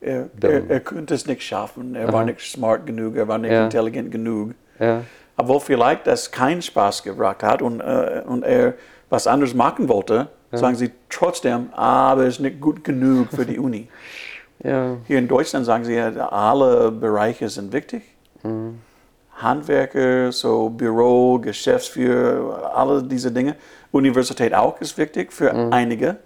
Er, 0.00 0.28
er, 0.40 0.70
er 0.70 0.80
könnte 0.80 1.14
es 1.14 1.26
nicht 1.26 1.42
schaffen, 1.42 1.94
er 1.94 2.10
war 2.12 2.24
nicht 2.24 2.40
smart 2.40 2.86
genug, 2.86 3.16
er 3.16 3.28
war 3.28 3.36
nicht 3.38 3.52
Ja. 3.52 3.64
intelligent 3.64 4.10
genug. 4.10 4.54
ja, 4.78 5.02
Obwohl 5.36 5.60
vielleicht 5.60 6.06
das 6.06 6.30
keinen 6.30 6.62
Spaß 6.62 7.02
gebracht 7.02 7.42
hat 7.42 7.60
und, 7.60 7.80
äh, 7.80 8.22
und 8.26 8.42
er 8.42 8.74
was 9.10 9.26
anderes 9.26 9.52
machen 9.54 9.88
wollte, 9.88 10.28
sagen 10.52 10.74
sie 10.74 10.90
trotzdem, 11.10 11.68
aber 11.74 12.22
er 12.22 12.28
ist 12.28 12.40
nicht 12.40 12.60
gut 12.60 12.82
genug 12.82 13.28
für 13.30 13.44
die 13.44 13.58
Uni. 13.58 13.88
ja, 14.64 14.96
Hier 15.06 15.18
in 15.18 15.28
Deutschland 15.28 15.66
sagen 15.66 15.84
sie, 15.84 15.94
ja, 15.94 16.08
alle 16.28 16.90
Bereiche 16.90 17.48
sind 17.48 17.72
wichtig. 17.72 18.02
Handwerker, 19.36 20.32
so 20.32 20.68
Büro, 20.68 21.38
Geschäftsführer, 21.38 22.72
alle 22.74 23.02
diese 23.02 23.30
Dinge. 23.32 23.56
Universität 23.92 24.54
auch 24.54 24.80
ist 24.80 24.96
wichtig 24.98 25.32
für 25.32 25.52
einige, 25.72 26.16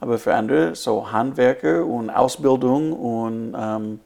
aber 0.00 0.18
für 0.18 0.34
andere, 0.34 0.74
so 0.74 1.10
Handwerker 1.10 1.84
und 1.84 2.10
Ausbildung 2.10 2.92
und 2.92 3.54
ähm, 3.58 4.00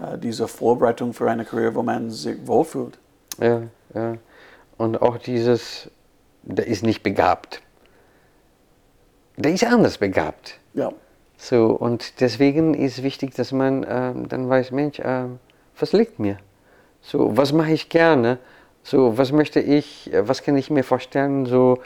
äh, 0.00 0.18
diese 0.18 0.48
Vorbereitung 0.48 1.12
für 1.12 1.30
eine 1.30 1.44
Karriere, 1.44 1.74
wo 1.74 1.82
man 1.82 2.10
sich 2.10 2.36
wohlfühlt. 2.46 2.98
ja, 3.40 3.62
ja. 3.94 4.16
Und 4.76 5.02
auch 5.02 5.18
dieses, 5.18 5.90
der 6.42 6.66
ist 6.66 6.84
nicht 6.84 7.02
begabt. 7.02 7.62
Der 9.36 9.52
ist 9.52 9.64
anders 9.64 9.98
begabt. 9.98 10.60
Ja. 10.74 10.92
So, 11.36 11.66
und 11.66 12.20
deswegen 12.20 12.74
ist 12.74 13.02
wichtig, 13.02 13.34
dass 13.34 13.52
man 13.52 13.86
ähm, 13.88 14.28
dann 14.28 14.48
weiß, 14.48 14.72
Mensch, 14.72 15.00
ähm, 15.02 15.38
was 15.78 15.92
liegt 15.92 16.18
mir? 16.18 16.38
So, 17.00 17.36
was 17.36 17.52
mache 17.52 17.72
ich 17.72 17.88
gerne? 17.88 18.38
So, 18.82 19.18
was 19.18 19.32
möchte 19.32 19.60
ich, 19.60 20.12
äh, 20.12 20.26
was 20.26 20.42
kann 20.42 20.56
ich 20.56 20.70
mir 20.70 20.82
vorstellen, 20.82 21.46
so 21.46 21.78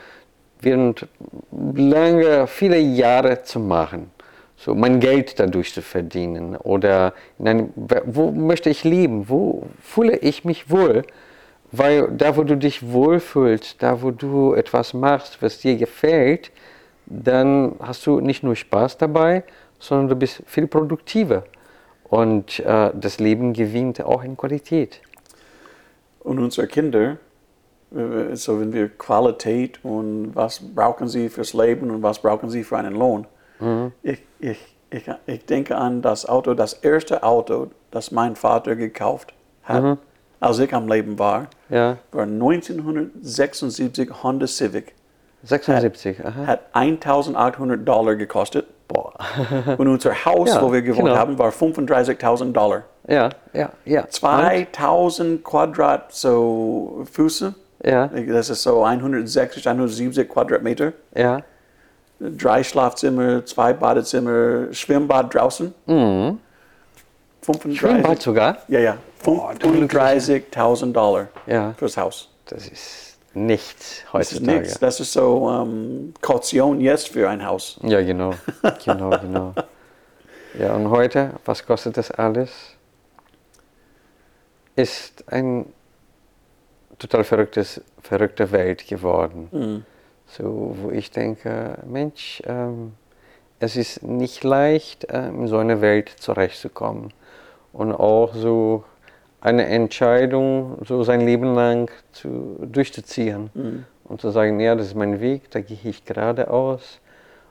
während 0.63 1.07
lange, 1.53 2.47
viele 2.47 2.79
Jahre 2.79 3.43
zu 3.43 3.61
machen? 3.61 4.11
So, 4.57 4.75
mein 4.75 5.01
Geld 5.01 5.41
dadurch 5.41 5.75
zu 5.75 5.83
verdienen 5.83 6.57
oder 6.57 7.15
in 7.39 7.49
einem, 7.49 7.73
wo 8.07 8.31
möchte 8.31 8.71
ich 8.71 8.85
leben? 8.85 9.29
Wo 9.29 9.65
fühle 9.81 10.17
ich 10.19 10.45
mich 10.45 10.71
wohl? 10.71 11.03
Weil 11.73 12.09
da, 12.13 12.37
wo 12.37 12.45
du 12.45 12.57
dich 12.57 12.93
wohlfühlst, 12.93 13.83
da, 13.83 14.03
wo 14.03 14.13
du 14.13 14.55
etwas 14.55 14.95
machst, 14.95 15.43
was 15.43 15.59
dir 15.59 15.77
gefällt, 15.77 16.53
dann 17.07 17.75
hast 17.81 18.07
du 18.07 18.21
nicht 18.21 18.43
nur 18.43 18.55
Spaß 18.55 18.99
dabei, 18.99 19.43
sondern 19.81 20.09
du 20.09 20.17
bist 20.17 20.43
viel 20.47 20.67
produktiver. 20.69 21.45
Und 22.05 22.61
äh, 22.61 22.91
das 22.95 23.19
Leben 23.19 23.55
gewinnt 23.55 24.03
auch 24.05 24.23
in 24.23 24.37
Qualität. 24.37 25.01
Und 26.21 26.39
unsere 26.39 26.69
Kinder, 26.69 27.17
so 28.35 28.61
wenn 28.61 28.73
wir 28.73 28.89
Qualität 28.89 29.79
und 29.85 30.35
was 30.35 30.61
brauchen 30.61 31.09
sie 31.09 31.29
fürs 31.29 31.53
Leben 31.55 31.91
und 31.91 32.03
was 32.03 32.21
brauchen 32.21 32.49
sie 32.51 32.65
für 32.65 32.79
einen 32.79 32.95
Lohn. 32.95 33.27
Ich, 34.03 34.23
ich, 34.41 34.59
ich, 34.91 35.11
ich 35.27 35.47
denke 35.47 35.77
an 35.77 36.03
das 36.03 36.29
Auto, 36.29 36.55
das 36.55 36.73
erste 36.75 37.23
Auto, 37.23 37.69
das 37.91 38.11
mein 38.11 38.35
Vater 38.35 38.75
gekauft 38.77 39.33
hat, 39.63 39.99
als 40.41 40.59
ich 40.59 40.75
am 40.75 40.89
Leben 40.89 41.19
war, 41.19 41.47
Ja, 41.69 41.99
war 42.11 42.25
1976 42.25 44.11
Honda 44.23 44.47
Civic. 44.47 44.95
76. 45.45 46.25
Aha. 46.25 46.47
Hat 46.47 46.61
1800 46.73 47.87
Dollar 47.87 48.15
gekostet. 48.17 48.67
Boah. 48.89 49.13
Und 49.79 49.89
unser 49.89 50.25
Haus, 50.25 50.55
Ja, 50.55 50.63
wo 50.63 50.73
wir 50.73 50.83
gewohnt 50.83 51.07
genau. 51.07 51.17
haben, 51.17 51.39
war 51.39 51.51
35.000 51.51 52.53
Dollar. 52.53 52.85
Ja, 53.09 53.31
ja, 53.53 53.71
ja. 53.85 54.07
2000 54.09 55.43
Quadrat 55.43 56.13
so 56.13 57.05
Füße. 57.11 57.55
Ja, 57.85 58.07
Das 58.09 58.49
ist 58.51 58.63
so 58.63 58.85
160, 58.85 59.67
170 59.69 60.29
Quadratmeter. 60.29 60.93
ja. 61.15 61.43
Drei 62.21 62.63
Schlafzimmer, 62.63 63.45
zwei 63.45 63.73
Badezimmer, 63.73 64.73
Schwimmbad 64.73 65.35
draußen. 65.35 65.75
Mhm. 65.87 66.39
35. 67.43 67.81
Schwimmbad 67.81 68.23
sogar? 68.23 68.59
Ja, 68.69 68.79
ja. 68.79 68.97
du 69.25 69.41
35.000 69.69 70.93
Dollar 70.93 71.27
Ja. 71.49 71.75
fürs 71.77 71.97
Haus. 71.97 72.29
Das 72.47 72.69
ist 72.69 73.19
nichts 73.35 74.05
Das 74.13 74.31
ist 74.31 74.39
heutzutage. 74.39 74.61
nichts. 74.61 74.79
Das 74.79 75.01
ist 75.01 75.13
so 75.13 75.51
ähm, 75.51 76.15
Kaution 76.21 76.81
jetzt 76.81 77.09
für 77.09 77.29
ein 77.29 77.45
Haus. 77.45 77.81
Ja, 77.83 78.01
genau. 78.03 78.35
Genau, 78.85 79.11
genau. 79.21 79.55
Ja, 80.57 80.75
und 80.75 80.91
heute, 80.91 81.31
was 81.45 81.67
kostet 81.67 81.97
das 81.97 82.13
alles? 82.13 82.51
Ist 84.77 85.25
ein 85.31 85.67
total 87.03 87.25
verrücktes, 87.25 87.81
verrückte 88.01 88.51
Welt 88.53 88.87
geworden. 88.87 89.49
So, 90.27 90.77
wo 90.81 90.91
ich 90.91 91.11
denke, 91.11 91.79
Mensch, 91.87 92.43
ähm, 92.47 92.93
es 93.59 93.77
ist 93.77 94.03
nicht 94.03 94.43
leicht, 94.45 95.05
äh, 95.05 95.29
in 95.29 95.47
so 95.47 95.59
einer 95.59 95.81
Welt 95.81 96.09
zurechtzukommen. 96.09 97.13
Und 97.73 97.93
auch 97.93 98.35
so 98.35 98.85
eine 99.41 99.67
Entscheidung, 99.67 100.79
so 100.85 101.03
sein 101.05 101.21
Leben 101.21 101.55
lang 101.55 101.91
zu, 102.13 102.59
durchzuziehen. 102.61 103.51
Und 104.05 104.21
zu 104.21 104.31
sagen, 104.31 104.59
ja, 104.61 104.75
das 104.75 104.89
ist 104.89 104.95
mein 104.95 105.21
Weg, 105.21 105.51
da 105.51 105.61
gehe 105.61 105.79
ich 105.85 106.05
geradeaus. 106.05 107.01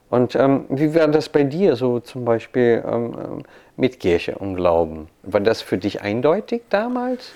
Und 0.09 0.35
ähm, 0.35 0.65
wie 0.69 0.93
war 0.93 1.07
das 1.07 1.29
bei 1.29 1.43
dir, 1.43 1.75
so 1.75 1.99
zum 2.01 2.25
Beispiel 2.25 2.83
ähm, 2.85 3.15
ähm, 3.17 3.43
mit 3.77 3.99
Kirche 3.99 4.35
und 4.35 4.55
Glauben? 4.55 5.07
War 5.23 5.39
das 5.39 5.61
für 5.61 5.77
dich 5.77 6.01
eindeutig 6.01 6.63
damals? 6.69 7.31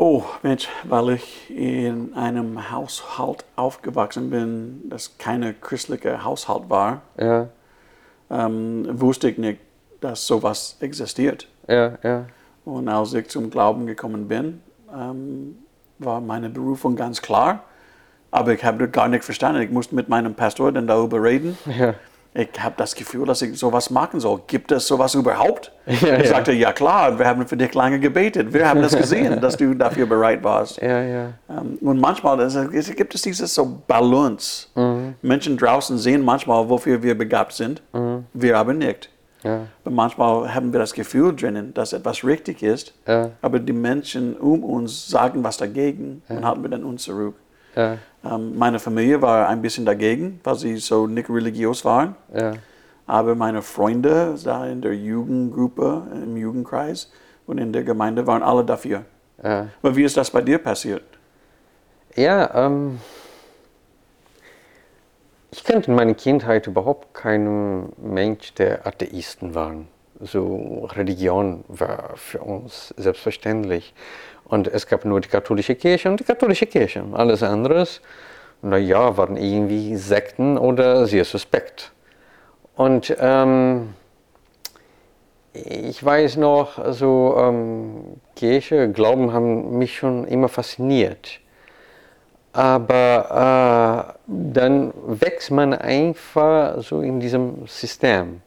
Oh, 0.00 0.22
Mensch, 0.44 0.68
weil 0.84 1.10
ich 1.14 1.50
in 1.50 2.14
einem 2.14 2.70
Haushalt 2.70 3.44
aufgewachsen 3.56 4.30
bin, 4.30 4.88
das 4.88 5.18
keine 5.18 5.54
christliche 5.54 6.22
Haushalt 6.22 6.70
war, 6.70 7.02
Ja, 7.18 7.48
ähm, 8.30 8.86
wusste 9.00 9.28
ich 9.28 9.38
nicht, 9.38 9.58
dass 10.00 10.24
sowas 10.24 10.76
existiert. 10.78 11.48
ja, 11.66 11.98
ja. 12.04 12.26
Und 12.64 12.88
als 12.88 13.12
ich 13.14 13.28
zum 13.28 13.50
Glauben 13.50 13.86
gekommen 13.86 14.28
bin, 14.28 14.60
ähm, 14.94 15.58
war 15.98 16.20
meine 16.20 16.48
Berufung 16.48 16.94
ganz 16.94 17.20
klar. 17.20 17.64
Aber 18.30 18.52
ich 18.52 18.62
habe 18.62 18.78
das 18.78 18.92
gar 18.92 19.08
nicht 19.08 19.24
verstanden. 19.24 19.62
Ich 19.62 19.70
musste 19.70 19.96
mit 19.96 20.08
meinem 20.08 20.34
Pastor 20.34 20.70
dann 20.70 20.86
darüber 20.86 21.20
reden. 21.20 21.58
Ja. 21.66 21.94
Ich 22.34 22.50
habe 22.60 22.74
das 22.76 22.94
Gefühl, 22.94 23.26
dass 23.26 23.42
ich 23.42 23.58
sowas 23.58 23.90
machen 23.90 24.20
soll. 24.20 24.42
Gibt 24.46 24.70
es 24.70 24.86
sowas 24.86 25.14
überhaupt? 25.14 25.72
Ja, 25.86 26.18
ich 26.18 26.28
sagte, 26.28 26.52
ja 26.52 26.72
klar, 26.72 27.18
wir 27.18 27.26
haben 27.26 27.46
für 27.46 27.56
dich 27.56 27.72
lange 27.74 27.98
gebetet. 27.98 28.52
Wir 28.52 28.68
haben 28.68 28.82
das 28.82 28.94
gesehen, 28.96 29.40
dass 29.40 29.56
du 29.56 29.72
dafür 29.74 30.04
bereit 30.06 30.44
warst. 30.44 30.80
Ja, 30.82 31.02
ja. 31.02 31.32
Ähm, 31.48 31.78
Und 31.80 31.98
manchmal 31.98 32.38
ist 32.40 32.54
es- 32.54 32.94
gibt 32.94 33.14
es 33.14 33.22
dieses 33.22 33.54
so 33.54 33.80
Balance. 33.86 34.68
Menschen 35.22 35.56
draußen 35.56 35.96
sehen 35.98 36.22
manchmal, 36.22 36.68
wofür 36.68 37.02
wir 37.02 37.16
begabt 37.16 37.54
sind, 37.54 37.82
wir 38.34 38.58
aber 38.58 38.74
nicht. 38.74 39.08
Aber 39.42 39.66
manchmal 39.94 40.54
haben 40.54 40.72
wir 40.72 40.80
das 40.80 40.92
Gefühl 40.92 41.34
drinnen, 41.34 41.72
dass 41.72 41.92
etwas 41.94 42.22
richtig 42.24 42.62
ist, 42.62 42.92
aber 43.40 43.58
die 43.60 43.72
Menschen 43.72 44.36
um 44.36 44.62
uns 44.64 45.08
sagen 45.08 45.42
was 45.42 45.56
dagegen 45.56 46.22
und 46.28 46.44
halten 46.44 46.62
wir 46.62 46.70
dann 46.70 46.84
uns 46.84 47.04
zurück. 47.04 47.34
Ja, 47.76 47.98
Ähm, 48.24 48.58
meine 48.58 48.78
Familie 48.80 49.22
war 49.22 49.48
ein 49.48 49.62
bisschen 49.62 49.86
dagegen, 49.86 50.40
weil 50.42 50.56
sie 50.56 50.76
so 50.78 51.06
nicht 51.06 51.30
religiös 51.30 51.84
waren. 51.84 52.16
ja. 52.34 52.54
Aber 53.06 53.34
meine 53.34 53.62
Freunde 53.62 54.34
da 54.44 54.66
in 54.66 54.82
der 54.82 54.94
Jugendgruppe, 54.94 56.02
im 56.12 56.36
Jugendkreis 56.36 57.10
und 57.46 57.56
in 57.56 57.72
der 57.72 57.82
Gemeinde 57.82 58.26
waren 58.26 58.42
alle 58.42 58.64
dafür. 58.64 59.04
ja. 59.42 59.68
Aber 59.82 59.96
wie 59.96 60.04
ist 60.04 60.16
das 60.16 60.30
bei 60.30 60.42
dir 60.42 60.58
passiert? 60.58 61.04
Ja, 62.16 62.66
ähm, 62.66 62.98
ich 65.50 65.64
kannte 65.64 65.90
in 65.90 65.96
meiner 65.96 66.14
Kindheit 66.14 66.66
überhaupt 66.66 67.14
keinen 67.14 67.92
Mensch, 67.96 68.52
der 68.54 68.86
Atheisten 68.86 69.54
waren. 69.54 69.88
So 70.20 70.88
Religion 70.96 71.64
war 71.68 72.12
für 72.16 72.40
uns 72.40 72.92
selbstverständlich. 72.96 73.94
Und 74.44 74.66
es 74.66 74.86
gab 74.86 75.04
nur 75.04 75.20
die 75.20 75.28
katholische 75.28 75.74
Kirche 75.74 76.08
und 76.10 76.20
die 76.20 76.24
katholische 76.24 76.66
Kirche. 76.66 77.04
Alles 77.12 77.42
anderes, 77.42 78.00
naja, 78.62 79.16
waren 79.16 79.36
irgendwie 79.36 79.96
Sekten 79.96 80.58
oder 80.58 81.06
sehr 81.06 81.24
suspekt. 81.24 81.92
Und 82.74 83.14
ähm, 83.20 83.94
ich 85.52 86.02
weiß 86.02 86.36
noch, 86.36 86.78
also 86.78 87.36
ähm, 87.38 88.20
Kirche, 88.36 88.90
Glauben 88.90 89.32
haben 89.32 89.78
mich 89.78 89.96
schon 89.96 90.26
immer 90.26 90.48
fasziniert. 90.48 91.40
Aber 92.52 94.14
äh, 94.16 94.22
dann 94.26 94.92
wächst 95.06 95.50
man 95.50 95.74
einfach 95.74 96.82
so 96.82 97.02
in 97.02 97.20
diesem 97.20 97.66
System, 97.66 98.40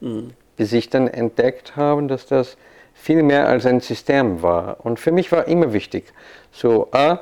bis 0.58 0.74
ich 0.74 0.90
dann 0.90 1.08
entdeckt 1.08 1.76
habe, 1.76 2.04
dass 2.08 2.26
das 2.26 2.58
viel 2.94 3.24
mehr 3.24 3.48
als 3.48 3.66
ein 3.66 3.80
System 3.80 4.42
war. 4.42 4.78
Und 4.84 5.00
für 5.00 5.12
mich 5.12 5.32
war 5.32 5.48
immer 5.48 5.74
wichtig, 5.74 6.14
so 6.52 6.90
A, 6.92 7.22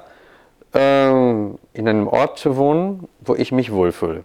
ähm, 0.74 1.58
in 1.74 1.88
einem 1.88 2.08
Ort 2.08 2.38
zu 2.38 2.58
wohnen, 2.58 3.08
wo 3.22 3.36
ich 3.36 3.52
mich 3.52 3.72
wohlfühle. 3.72 4.24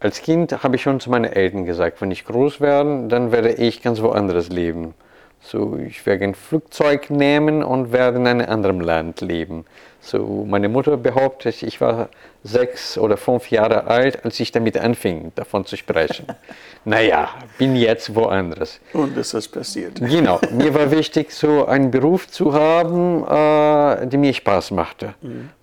Als 0.00 0.22
Kind 0.22 0.62
habe 0.62 0.76
ich 0.76 0.82
schon 0.82 1.00
zu 1.00 1.10
meinen 1.10 1.24
Eltern 1.24 1.64
gesagt, 1.64 2.00
wenn 2.00 2.10
ich 2.10 2.24
groß 2.24 2.60
werde, 2.60 3.08
dann 3.08 3.32
werde 3.32 3.52
ich 3.52 3.82
ganz 3.82 4.00
woanders 4.00 4.48
leben. 4.48 4.94
So, 5.40 5.78
ich 5.78 6.04
werde 6.04 6.24
ein 6.24 6.34
Flugzeug 6.34 7.10
nehmen 7.10 7.62
und 7.62 7.92
werde 7.92 8.18
in 8.18 8.26
einem 8.26 8.48
anderen 8.48 8.80
Land 8.80 9.20
leben. 9.20 9.64
So, 10.00 10.46
meine 10.48 10.68
Mutter 10.68 10.96
behauptet, 10.96 11.62
ich 11.62 11.80
war 11.80 12.08
sechs 12.44 12.96
oder 12.96 13.16
fünf 13.16 13.50
Jahre 13.50 13.84
alt, 13.84 14.24
als 14.24 14.38
ich 14.40 14.52
damit 14.52 14.78
anfing, 14.78 15.32
davon 15.34 15.64
zu 15.64 15.76
sprechen. 15.76 16.26
naja, 16.84 17.28
bin 17.58 17.76
jetzt 17.76 18.14
woanders. 18.14 18.80
Und 18.92 19.16
ist 19.16 19.48
passiert. 19.48 19.96
Genau, 19.96 20.40
mir 20.52 20.72
war 20.72 20.90
wichtig, 20.90 21.32
so 21.32 21.66
einen 21.66 21.90
Beruf 21.90 22.28
zu 22.28 22.52
haben, 22.52 23.22
äh, 23.24 24.06
der 24.06 24.18
mir 24.18 24.32
Spaß 24.32 24.70
machte. 24.70 25.14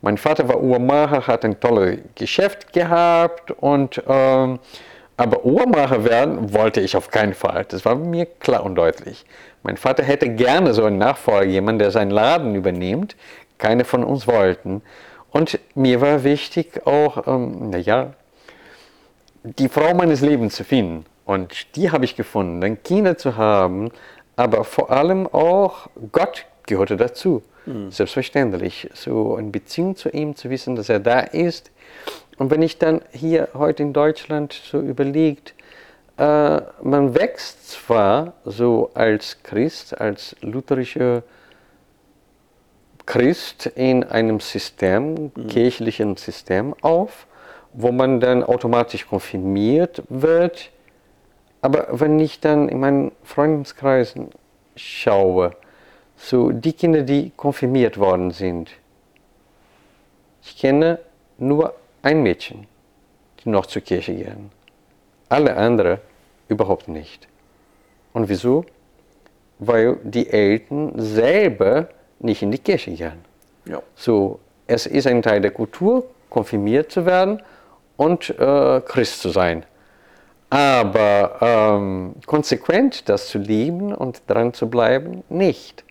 Mein 0.02 0.18
Vater 0.18 0.48
war 0.48 0.62
Uhrmacher, 0.62 1.26
hat 1.26 1.46
ein 1.46 1.60
tolles 1.60 2.00
Geschäft 2.16 2.74
gehabt, 2.74 3.52
und, 3.52 4.02
ähm, 4.08 4.60
aber 5.18 5.46
Uhrmacher 5.46 6.04
werden 6.04 6.54
wollte 6.54 6.82
ich 6.82 6.98
auf 6.98 7.10
keinen 7.10 7.34
Fall. 7.34 7.66
Das 7.70 7.86
war 7.86 7.96
mir 7.96 8.26
klar 8.26 8.64
und 8.64 8.76
deutlich. 8.76 9.26
Mein 9.64 9.78
Vater 9.78 10.04
hätte 10.04 10.30
gerne 10.30 10.74
so 10.74 10.84
einen 10.84 10.98
Nachfolger, 10.98 11.46
jemanden, 11.46 11.80
der 11.80 11.92
seinen 11.92 12.12
Laden 12.12 12.56
übernimmt. 12.56 13.16
Keine 13.58 13.86
von 13.86 14.04
uns 14.04 14.28
wollten. 14.28 14.82
Und 15.32 15.60
mir 15.74 16.02
war 16.02 16.24
wichtig 16.24 16.86
auch, 16.86 17.28
ähm, 17.28 17.70
naja, 17.70 18.14
die 19.44 19.70
Frau 19.70 19.94
meines 19.94 20.22
Lebens 20.22 20.56
zu 20.56 20.64
finden. 20.64 21.06
Und 21.26 21.76
die 21.76 21.92
habe 21.92 22.06
ich 22.06 22.16
gefunden, 22.16 22.62
dann 22.62 22.84
Kinder 22.84 23.18
zu 23.18 23.36
haben, 23.36 23.92
aber 24.36 24.64
vor 24.64 24.92
allem 24.92 25.28
auch 25.28 25.88
Gott 26.12 26.46
gehörte 26.68 26.98
dazu. 26.98 27.42
Selbstverständlich. 27.90 28.90
So 28.94 29.36
eine 29.36 29.50
Beziehung 29.50 29.96
zu 29.96 30.10
ihm, 30.10 30.36
zu 30.36 30.50
wissen, 30.50 30.76
dass 30.76 30.90
er 30.90 31.00
da 31.00 31.22
ist. 31.22 31.72
Und 32.38 32.52
wenn 32.52 32.62
ich 32.62 32.78
dann 32.78 33.02
hier 33.12 33.50
heute 33.54 33.84
in 33.84 33.94
Deutschland 33.94 34.54
so 34.54 34.80
überlegt, 34.80 35.54
äh, 36.18 36.62
man 36.82 37.16
wächst 37.16 37.70
zwar 37.72 38.34
so 38.46 38.92
als 38.94 39.42
Christ, 39.44 40.00
als 40.00 40.36
lutherischer 40.42 41.24
Christ 43.06 43.68
in 43.68 44.04
einem 44.04 44.40
System, 44.40 45.32
kirchlichen 45.48 46.18
System 46.18 46.74
auf, 46.82 47.28
wo 47.74 47.92
man 47.92 48.20
dann 48.20 48.44
automatisch 48.44 49.08
konfirmiert 49.08 50.04
wird. 50.10 50.72
Aber 51.62 51.88
wenn 51.92 52.20
ich 52.20 52.40
dann 52.40 52.70
in 52.70 52.80
meinen 52.80 53.12
Freundeskreisen 53.24 54.30
schaue, 54.76 55.52
so 56.18 56.52
die 56.52 56.74
Kinder, 56.74 57.02
die 57.02 57.32
konfirmiert 57.36 57.98
worden 57.98 58.32
sind, 58.32 58.72
Ich 60.48 60.58
kenne 60.58 61.00
nur 61.38 61.74
ein 62.06 62.22
Mädchen, 62.22 62.68
die 63.44 63.50
noch 63.50 63.66
zur 63.66 63.82
Kirche 63.82 64.14
gehen. 64.14 64.52
Alle 65.28 65.58
anderen 65.58 65.98
überhaupt 66.48 66.88
nicht. 66.88 67.28
Und 68.14 68.30
wieso? 68.30 68.64
Weil 69.58 69.98
die 70.04 70.30
Eltern 70.30 70.94
selber 70.98 71.90
nicht 72.20 72.44
in 72.44 72.52
die 72.52 72.60
Kirche 72.60 72.92
gehen. 72.92 73.26
Ja. 73.66 73.82
So, 73.96 74.40
es 74.68 74.86
ist 74.86 75.08
ein 75.08 75.24
Teil 75.24 75.42
der 75.42 75.50
Kultur, 75.50 76.06
konfirmiert 76.30 76.92
zu 76.92 77.08
werden 77.08 77.42
und 77.98 78.30
äh, 78.30 78.82
Christ 78.82 79.22
zu 79.22 79.30
sein. 79.30 79.66
Aber 80.52 81.38
ähm, 81.42 82.16
konsequent 82.28 83.10
das 83.10 83.30
zu 83.30 83.40
lieben 83.40 83.96
und 83.96 84.22
dran 84.28 84.54
zu 84.54 84.70
bleiben, 84.70 85.24
nicht. 85.30 85.84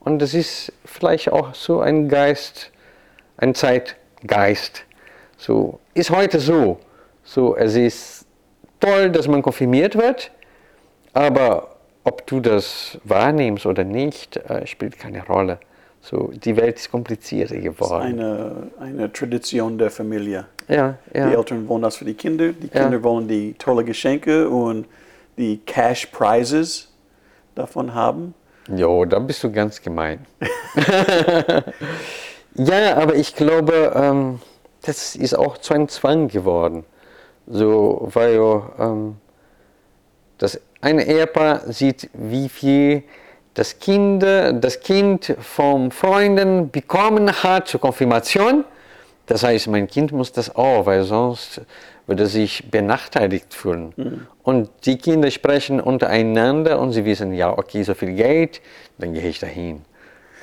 Und 0.00 0.20
das 0.20 0.32
ist 0.32 0.72
vielleicht 0.86 1.30
auch 1.30 1.54
so 1.54 1.80
ein 1.80 2.08
Geist, 2.08 2.70
ein 3.36 3.54
Zeitgeist. 3.54 4.86
So 5.38 5.78
ist 5.94 6.10
heute 6.10 6.38
so. 6.40 6.78
So, 7.24 7.56
es 7.56 7.74
ist 7.76 8.26
toll, 8.80 9.10
dass 9.10 9.26
man 9.28 9.40
konfirmiert 9.42 9.96
wird, 9.96 10.30
aber 11.12 11.76
ob 12.04 12.26
du 12.26 12.40
das 12.40 12.98
wahrnimmst 13.04 13.66
oder 13.66 13.84
nicht, 13.84 14.36
äh, 14.36 14.66
spielt 14.66 14.98
keine 14.98 15.24
Rolle. 15.26 15.58
So, 16.00 16.30
die 16.32 16.56
Welt 16.56 16.76
ist 16.78 16.90
komplizierter 16.90 17.54
Das 17.54 17.64
ist 17.64 17.78
geworden. 17.78 18.02
eine, 18.02 18.70
eine 18.80 19.12
Tradition 19.12 19.76
der 19.78 19.90
Familie. 19.90 20.46
Ja, 20.68 20.96
Die 21.12 21.18
ja. 21.18 21.30
Eltern 21.30 21.66
wollen 21.68 21.82
das 21.82 21.96
für 21.96 22.04
die 22.04 22.14
Kinder, 22.14 22.52
die 22.52 22.68
Ja. 22.72 22.82
Kinder 22.82 23.02
wollen 23.02 23.26
die 23.28 23.54
tolle 23.54 23.84
Geschenke 23.84 24.48
und 24.48 24.86
die 25.36 25.58
Cash 25.66 26.06
Prizes 26.06 26.88
davon 27.54 27.94
haben. 27.94 28.34
Jo, 28.74 29.04
da 29.04 29.18
bist 29.18 29.42
du 29.44 29.50
ganz 29.50 29.80
gemein. 29.82 30.24
ja, 32.54 32.96
aber 32.96 33.14
ich 33.14 33.34
glaube, 33.34 33.92
ähm, 33.94 34.40
das 34.88 35.14
ist 35.14 35.36
auch 35.36 35.58
zu 35.58 35.74
einem 35.74 35.88
Zwang 35.88 36.28
geworden. 36.28 36.84
So, 37.46 38.08
weil 38.12 38.62
ähm, 38.78 39.16
das 40.38 40.60
eine 40.80 41.06
Ehepaar 41.06 41.60
sieht, 41.70 42.08
wie 42.14 42.48
viel 42.48 43.02
das 43.54 43.78
Kind, 43.80 44.22
das 44.22 44.80
Kind 44.80 45.34
vom 45.40 45.90
Freunden 45.90 46.70
bekommen 46.70 47.30
hat 47.42 47.68
zur 47.68 47.80
Konfirmation. 47.80 48.64
Das 49.26 49.42
heißt, 49.42 49.66
mein 49.68 49.88
Kind 49.88 50.12
muss 50.12 50.32
das 50.32 50.54
auch, 50.54 50.86
weil 50.86 51.02
sonst 51.04 51.60
würde 52.06 52.26
sich 52.26 52.70
benachteiligt 52.70 53.52
fühlen. 53.52 54.26
Und 54.42 54.70
die 54.86 54.96
Kinder 54.96 55.30
sprechen 55.30 55.80
untereinander 55.80 56.78
und 56.78 56.92
sie 56.92 57.04
wissen, 57.04 57.34
ja, 57.34 57.56
okay, 57.56 57.82
so 57.82 57.94
viel 57.94 58.14
Geld, 58.14 58.62
dann 58.96 59.12
gehe 59.12 59.28
ich 59.28 59.40
dahin. 59.40 59.82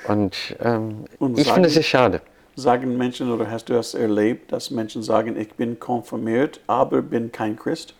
Und, 0.07 0.55
ähm, 0.63 1.05
Und 1.17 1.39
ich 1.39 1.51
finde 1.51 1.67
es 1.67 1.73
sehr 1.73 1.83
schade. 1.83 2.21
Sagen 2.55 2.97
Menschen 2.97 3.31
oder 3.31 3.51
hast 3.51 3.65
du 3.65 3.73
das 3.73 3.93
erlebt, 3.93 4.51
dass 4.51 4.71
Menschen 4.71 5.03
sagen, 5.03 5.37
ich 5.37 5.53
bin 5.55 5.77
konfirmiert, 5.77 6.61
aber 6.67 7.01
bin 7.01 7.31
kein 7.31 7.57
Christ? 7.57 7.93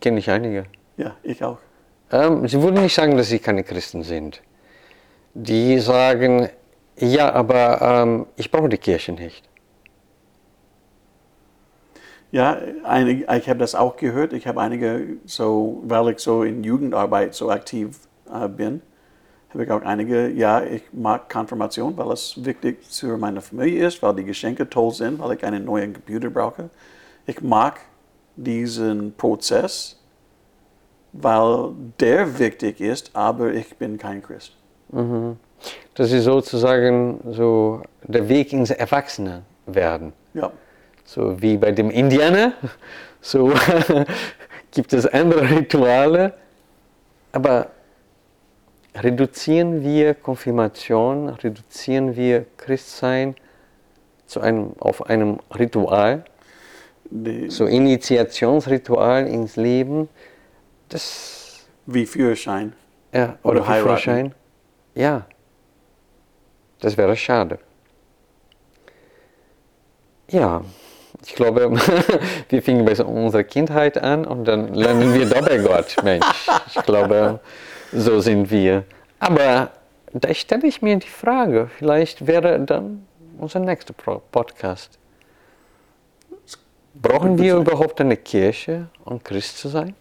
Kenne 0.00 0.18
ich 0.18 0.28
einige. 0.28 0.66
Ja, 0.96 1.16
ich 1.22 1.42
auch. 1.44 1.58
Ähm, 2.10 2.46
sie 2.48 2.60
würden 2.60 2.82
nicht 2.82 2.94
sagen, 2.94 3.16
dass 3.16 3.28
sie 3.28 3.38
keine 3.38 3.62
Christen 3.62 4.02
sind. 4.02 4.42
Die 5.34 5.78
sagen, 5.78 6.48
ja, 6.98 7.32
aber 7.32 7.80
ähm, 7.80 8.26
ich 8.36 8.50
brauche 8.50 8.68
die 8.68 8.78
Kirche 8.78 9.12
nicht. 9.12 9.48
Ja, 12.32 12.58
einige, 12.84 13.24
ich 13.36 13.48
habe 13.48 13.58
das 13.58 13.74
auch 13.74 13.96
gehört. 13.96 14.32
Ich 14.32 14.46
habe 14.46 14.60
einige, 14.60 15.18
so, 15.26 15.82
weil 15.84 16.10
ich 16.10 16.18
so 16.18 16.42
in 16.42 16.64
Jugendarbeit 16.64 17.34
so 17.34 17.50
aktiv 17.50 17.98
äh, 18.32 18.48
bin, 18.48 18.82
habe 19.50 19.64
ich 19.64 19.70
auch 19.70 19.82
einige, 19.82 20.28
ja, 20.28 20.62
ich 20.62 20.82
mag 20.92 21.28
Konfirmation, 21.30 21.96
weil 21.96 22.10
es 22.12 22.44
wichtig 22.44 22.78
für 22.90 23.16
meine 23.16 23.40
Familie 23.40 23.86
ist, 23.86 24.02
weil 24.02 24.14
die 24.14 24.24
Geschenke 24.24 24.68
toll 24.68 24.92
sind, 24.92 25.18
weil 25.18 25.36
ich 25.36 25.44
einen 25.44 25.64
neuen 25.64 25.92
Computer 25.94 26.30
brauche. 26.30 26.70
Ich 27.26 27.40
mag 27.40 27.80
diesen 28.36 29.14
Prozess, 29.14 29.98
weil 31.12 31.70
der 31.98 32.38
wichtig 32.38 32.80
ist, 32.80 33.10
aber 33.14 33.52
ich 33.52 33.76
bin 33.76 33.96
kein 33.98 34.22
Christ. 34.22 34.52
Das 35.94 36.12
ist 36.12 36.24
sozusagen 36.24 37.20
so 37.30 37.82
der 38.02 38.28
Weg 38.28 38.52
ins 38.52 38.70
Erwachsenewerden. 38.70 40.12
Ja, 40.34 40.52
So 41.04 41.40
wie 41.40 41.56
bei 41.56 41.72
dem 41.72 41.90
Indianer, 41.90 42.52
so 43.20 43.52
gibt 44.70 44.92
es 44.92 45.06
andere 45.06 45.48
Rituale. 45.48 46.34
Aber 47.32 47.68
reduzieren 49.02 49.82
wir 49.82 50.14
Konfirmation, 50.14 51.28
reduzieren 51.28 52.16
wir 52.16 52.46
Christsein 52.56 53.34
zu 54.26 54.40
einem, 54.40 54.72
auf 54.78 55.06
einem 55.06 55.38
Ritual, 55.56 56.24
die, 57.04 57.48
so 57.50 57.66
Initiationsritual 57.66 59.26
ins 59.26 59.56
Leben, 59.56 60.08
das 60.88 61.66
wie 61.86 62.06
Führerschein. 62.06 62.72
ja, 63.12 63.38
Oder 63.42 63.60
oder. 63.60 63.80
Führerschein, 63.80 64.34
ja, 64.94 65.26
das 66.80 66.96
wäre 66.96 67.16
schade. 67.16 67.58
Ja, 70.28 70.62
ich 71.24 71.34
glaube, 71.34 71.72
wir 72.48 72.62
fingen 72.62 72.84
bei 72.84 73.02
unserer 73.04 73.44
Kindheit 73.44 73.98
an 73.98 74.26
und 74.26 74.44
dann 74.44 74.74
lernen 74.74 75.14
wir 75.14 75.28
dabei 75.28 75.58
Gott. 75.58 75.96
Mensch, 76.02 76.26
ich 76.74 76.82
glaube, 76.82 77.40
so 77.92 78.20
sind 78.20 78.50
wir. 78.50 78.84
Aber 79.18 79.70
da 80.12 80.32
stelle 80.34 80.66
ich 80.66 80.82
mir 80.82 80.96
die 80.96 81.08
Frage, 81.08 81.68
vielleicht 81.78 82.26
wäre 82.26 82.60
dann 82.60 83.06
unser 83.38 83.60
nächster 83.60 83.94
Podcast. 83.94 84.98
Brauchen 86.94 87.38
wir 87.38 87.56
überhaupt 87.56 88.00
eine 88.00 88.16
Kirche, 88.16 88.88
um 89.04 89.22
Christ 89.22 89.58
zu 89.58 89.68
sein? 89.68 89.94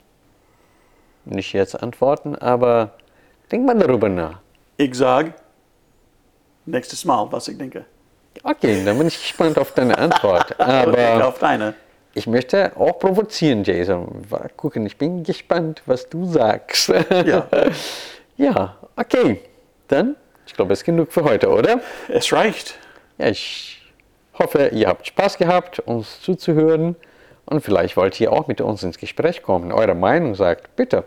Nicht 1.26 1.54
jetzt 1.54 1.82
antworten, 1.82 2.36
aber 2.36 2.92
denk 3.52 3.66
mal 3.66 3.78
darüber 3.78 4.08
nach. 4.08 4.40
Ich 4.78 4.96
sage, 4.96 5.34
nächstes 6.66 7.04
Mal, 7.04 7.28
was 7.32 7.48
ich 7.48 7.58
denke. 7.58 7.86
Okay, 8.44 8.84
dann 8.84 8.98
bin 8.98 9.08
ich 9.08 9.18
gespannt 9.18 9.58
auf 9.58 9.74
deine 9.74 9.98
Antwort. 9.98 10.60
Aber 10.60 11.28
auf 11.28 11.40
deine. 11.40 11.74
Ich 12.16 12.28
möchte 12.28 12.72
auch 12.78 12.98
provozieren, 12.98 13.64
Jason. 13.64 14.26
Mal 14.30 14.50
gucken, 14.56 14.86
ich 14.86 14.98
bin 14.98 15.24
gespannt, 15.24 15.84
was 15.86 16.10
du 16.10 16.26
sagst. 16.26 16.90
Ja. 17.26 17.48
ja, 18.38 18.78
okay. 18.96 19.42
Dann, 19.90 20.16
ich 20.48 20.54
glaube, 20.54 20.74
es 20.74 20.80
ist 20.80 20.86
genug 20.86 21.12
für 21.12 21.26
heute, 21.26 21.50
oder? 21.50 21.82
Es 22.08 22.32
reicht. 22.32 22.80
Ja, 23.18 23.28
ich 23.28 23.82
hoffe, 24.40 24.70
ihr 24.74 24.88
habt 24.88 25.06
Spaß 25.08 25.38
gehabt, 25.38 25.80
uns 25.80 26.22
zuzuhören. 26.22 26.96
Und 27.46 27.62
vielleicht 27.62 27.98
wollt 27.98 28.20
ihr 28.20 28.32
auch 28.32 28.48
mit 28.48 28.62
uns 28.62 28.82
ins 28.82 28.98
Gespräch 28.98 29.44
kommen, 29.44 29.72
eure 29.74 29.94
Meinung 29.94 30.36
sagt. 30.36 30.76
Bitte, 30.78 31.04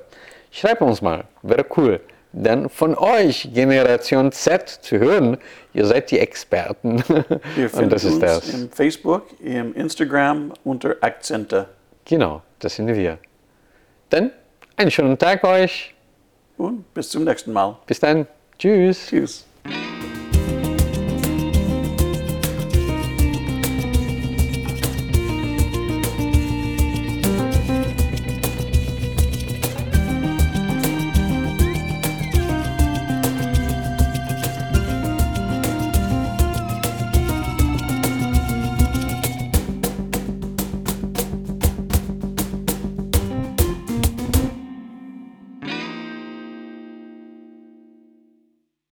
schreibt 0.50 0.82
uns 0.82 1.00
mal, 1.00 1.24
wäre 1.42 1.64
cool. 1.76 2.00
Dann 2.42 2.68
von 2.68 2.96
euch, 2.96 3.50
Generation 3.52 4.30
Z, 4.30 4.68
zu 4.68 4.98
hören, 4.98 5.38
ihr 5.74 5.86
seid 5.86 6.10
die 6.10 6.18
Experten. 6.20 7.02
Wir 7.56 7.64
Und 7.64 7.70
finden 7.70 7.90
das 7.90 8.04
ist 8.04 8.12
uns 8.14 8.20
das. 8.20 8.54
im 8.54 8.70
Facebook, 8.70 9.26
im 9.40 9.74
Instagram 9.74 10.52
unter 10.64 10.96
Akzente. 11.00 11.68
Genau, 12.04 12.42
das 12.60 12.76
sind 12.76 12.88
wir. 12.94 13.18
Dann 14.08 14.30
einen 14.76 14.90
schönen 14.90 15.18
Tag 15.18 15.44
euch. 15.44 15.94
Und 16.56 16.92
bis 16.94 17.10
zum 17.10 17.24
nächsten 17.24 17.52
Mal. 17.52 17.76
Bis 17.86 18.00
dann. 18.00 18.26
Tschüss. 18.58 19.08
Tschüss. 19.08 19.44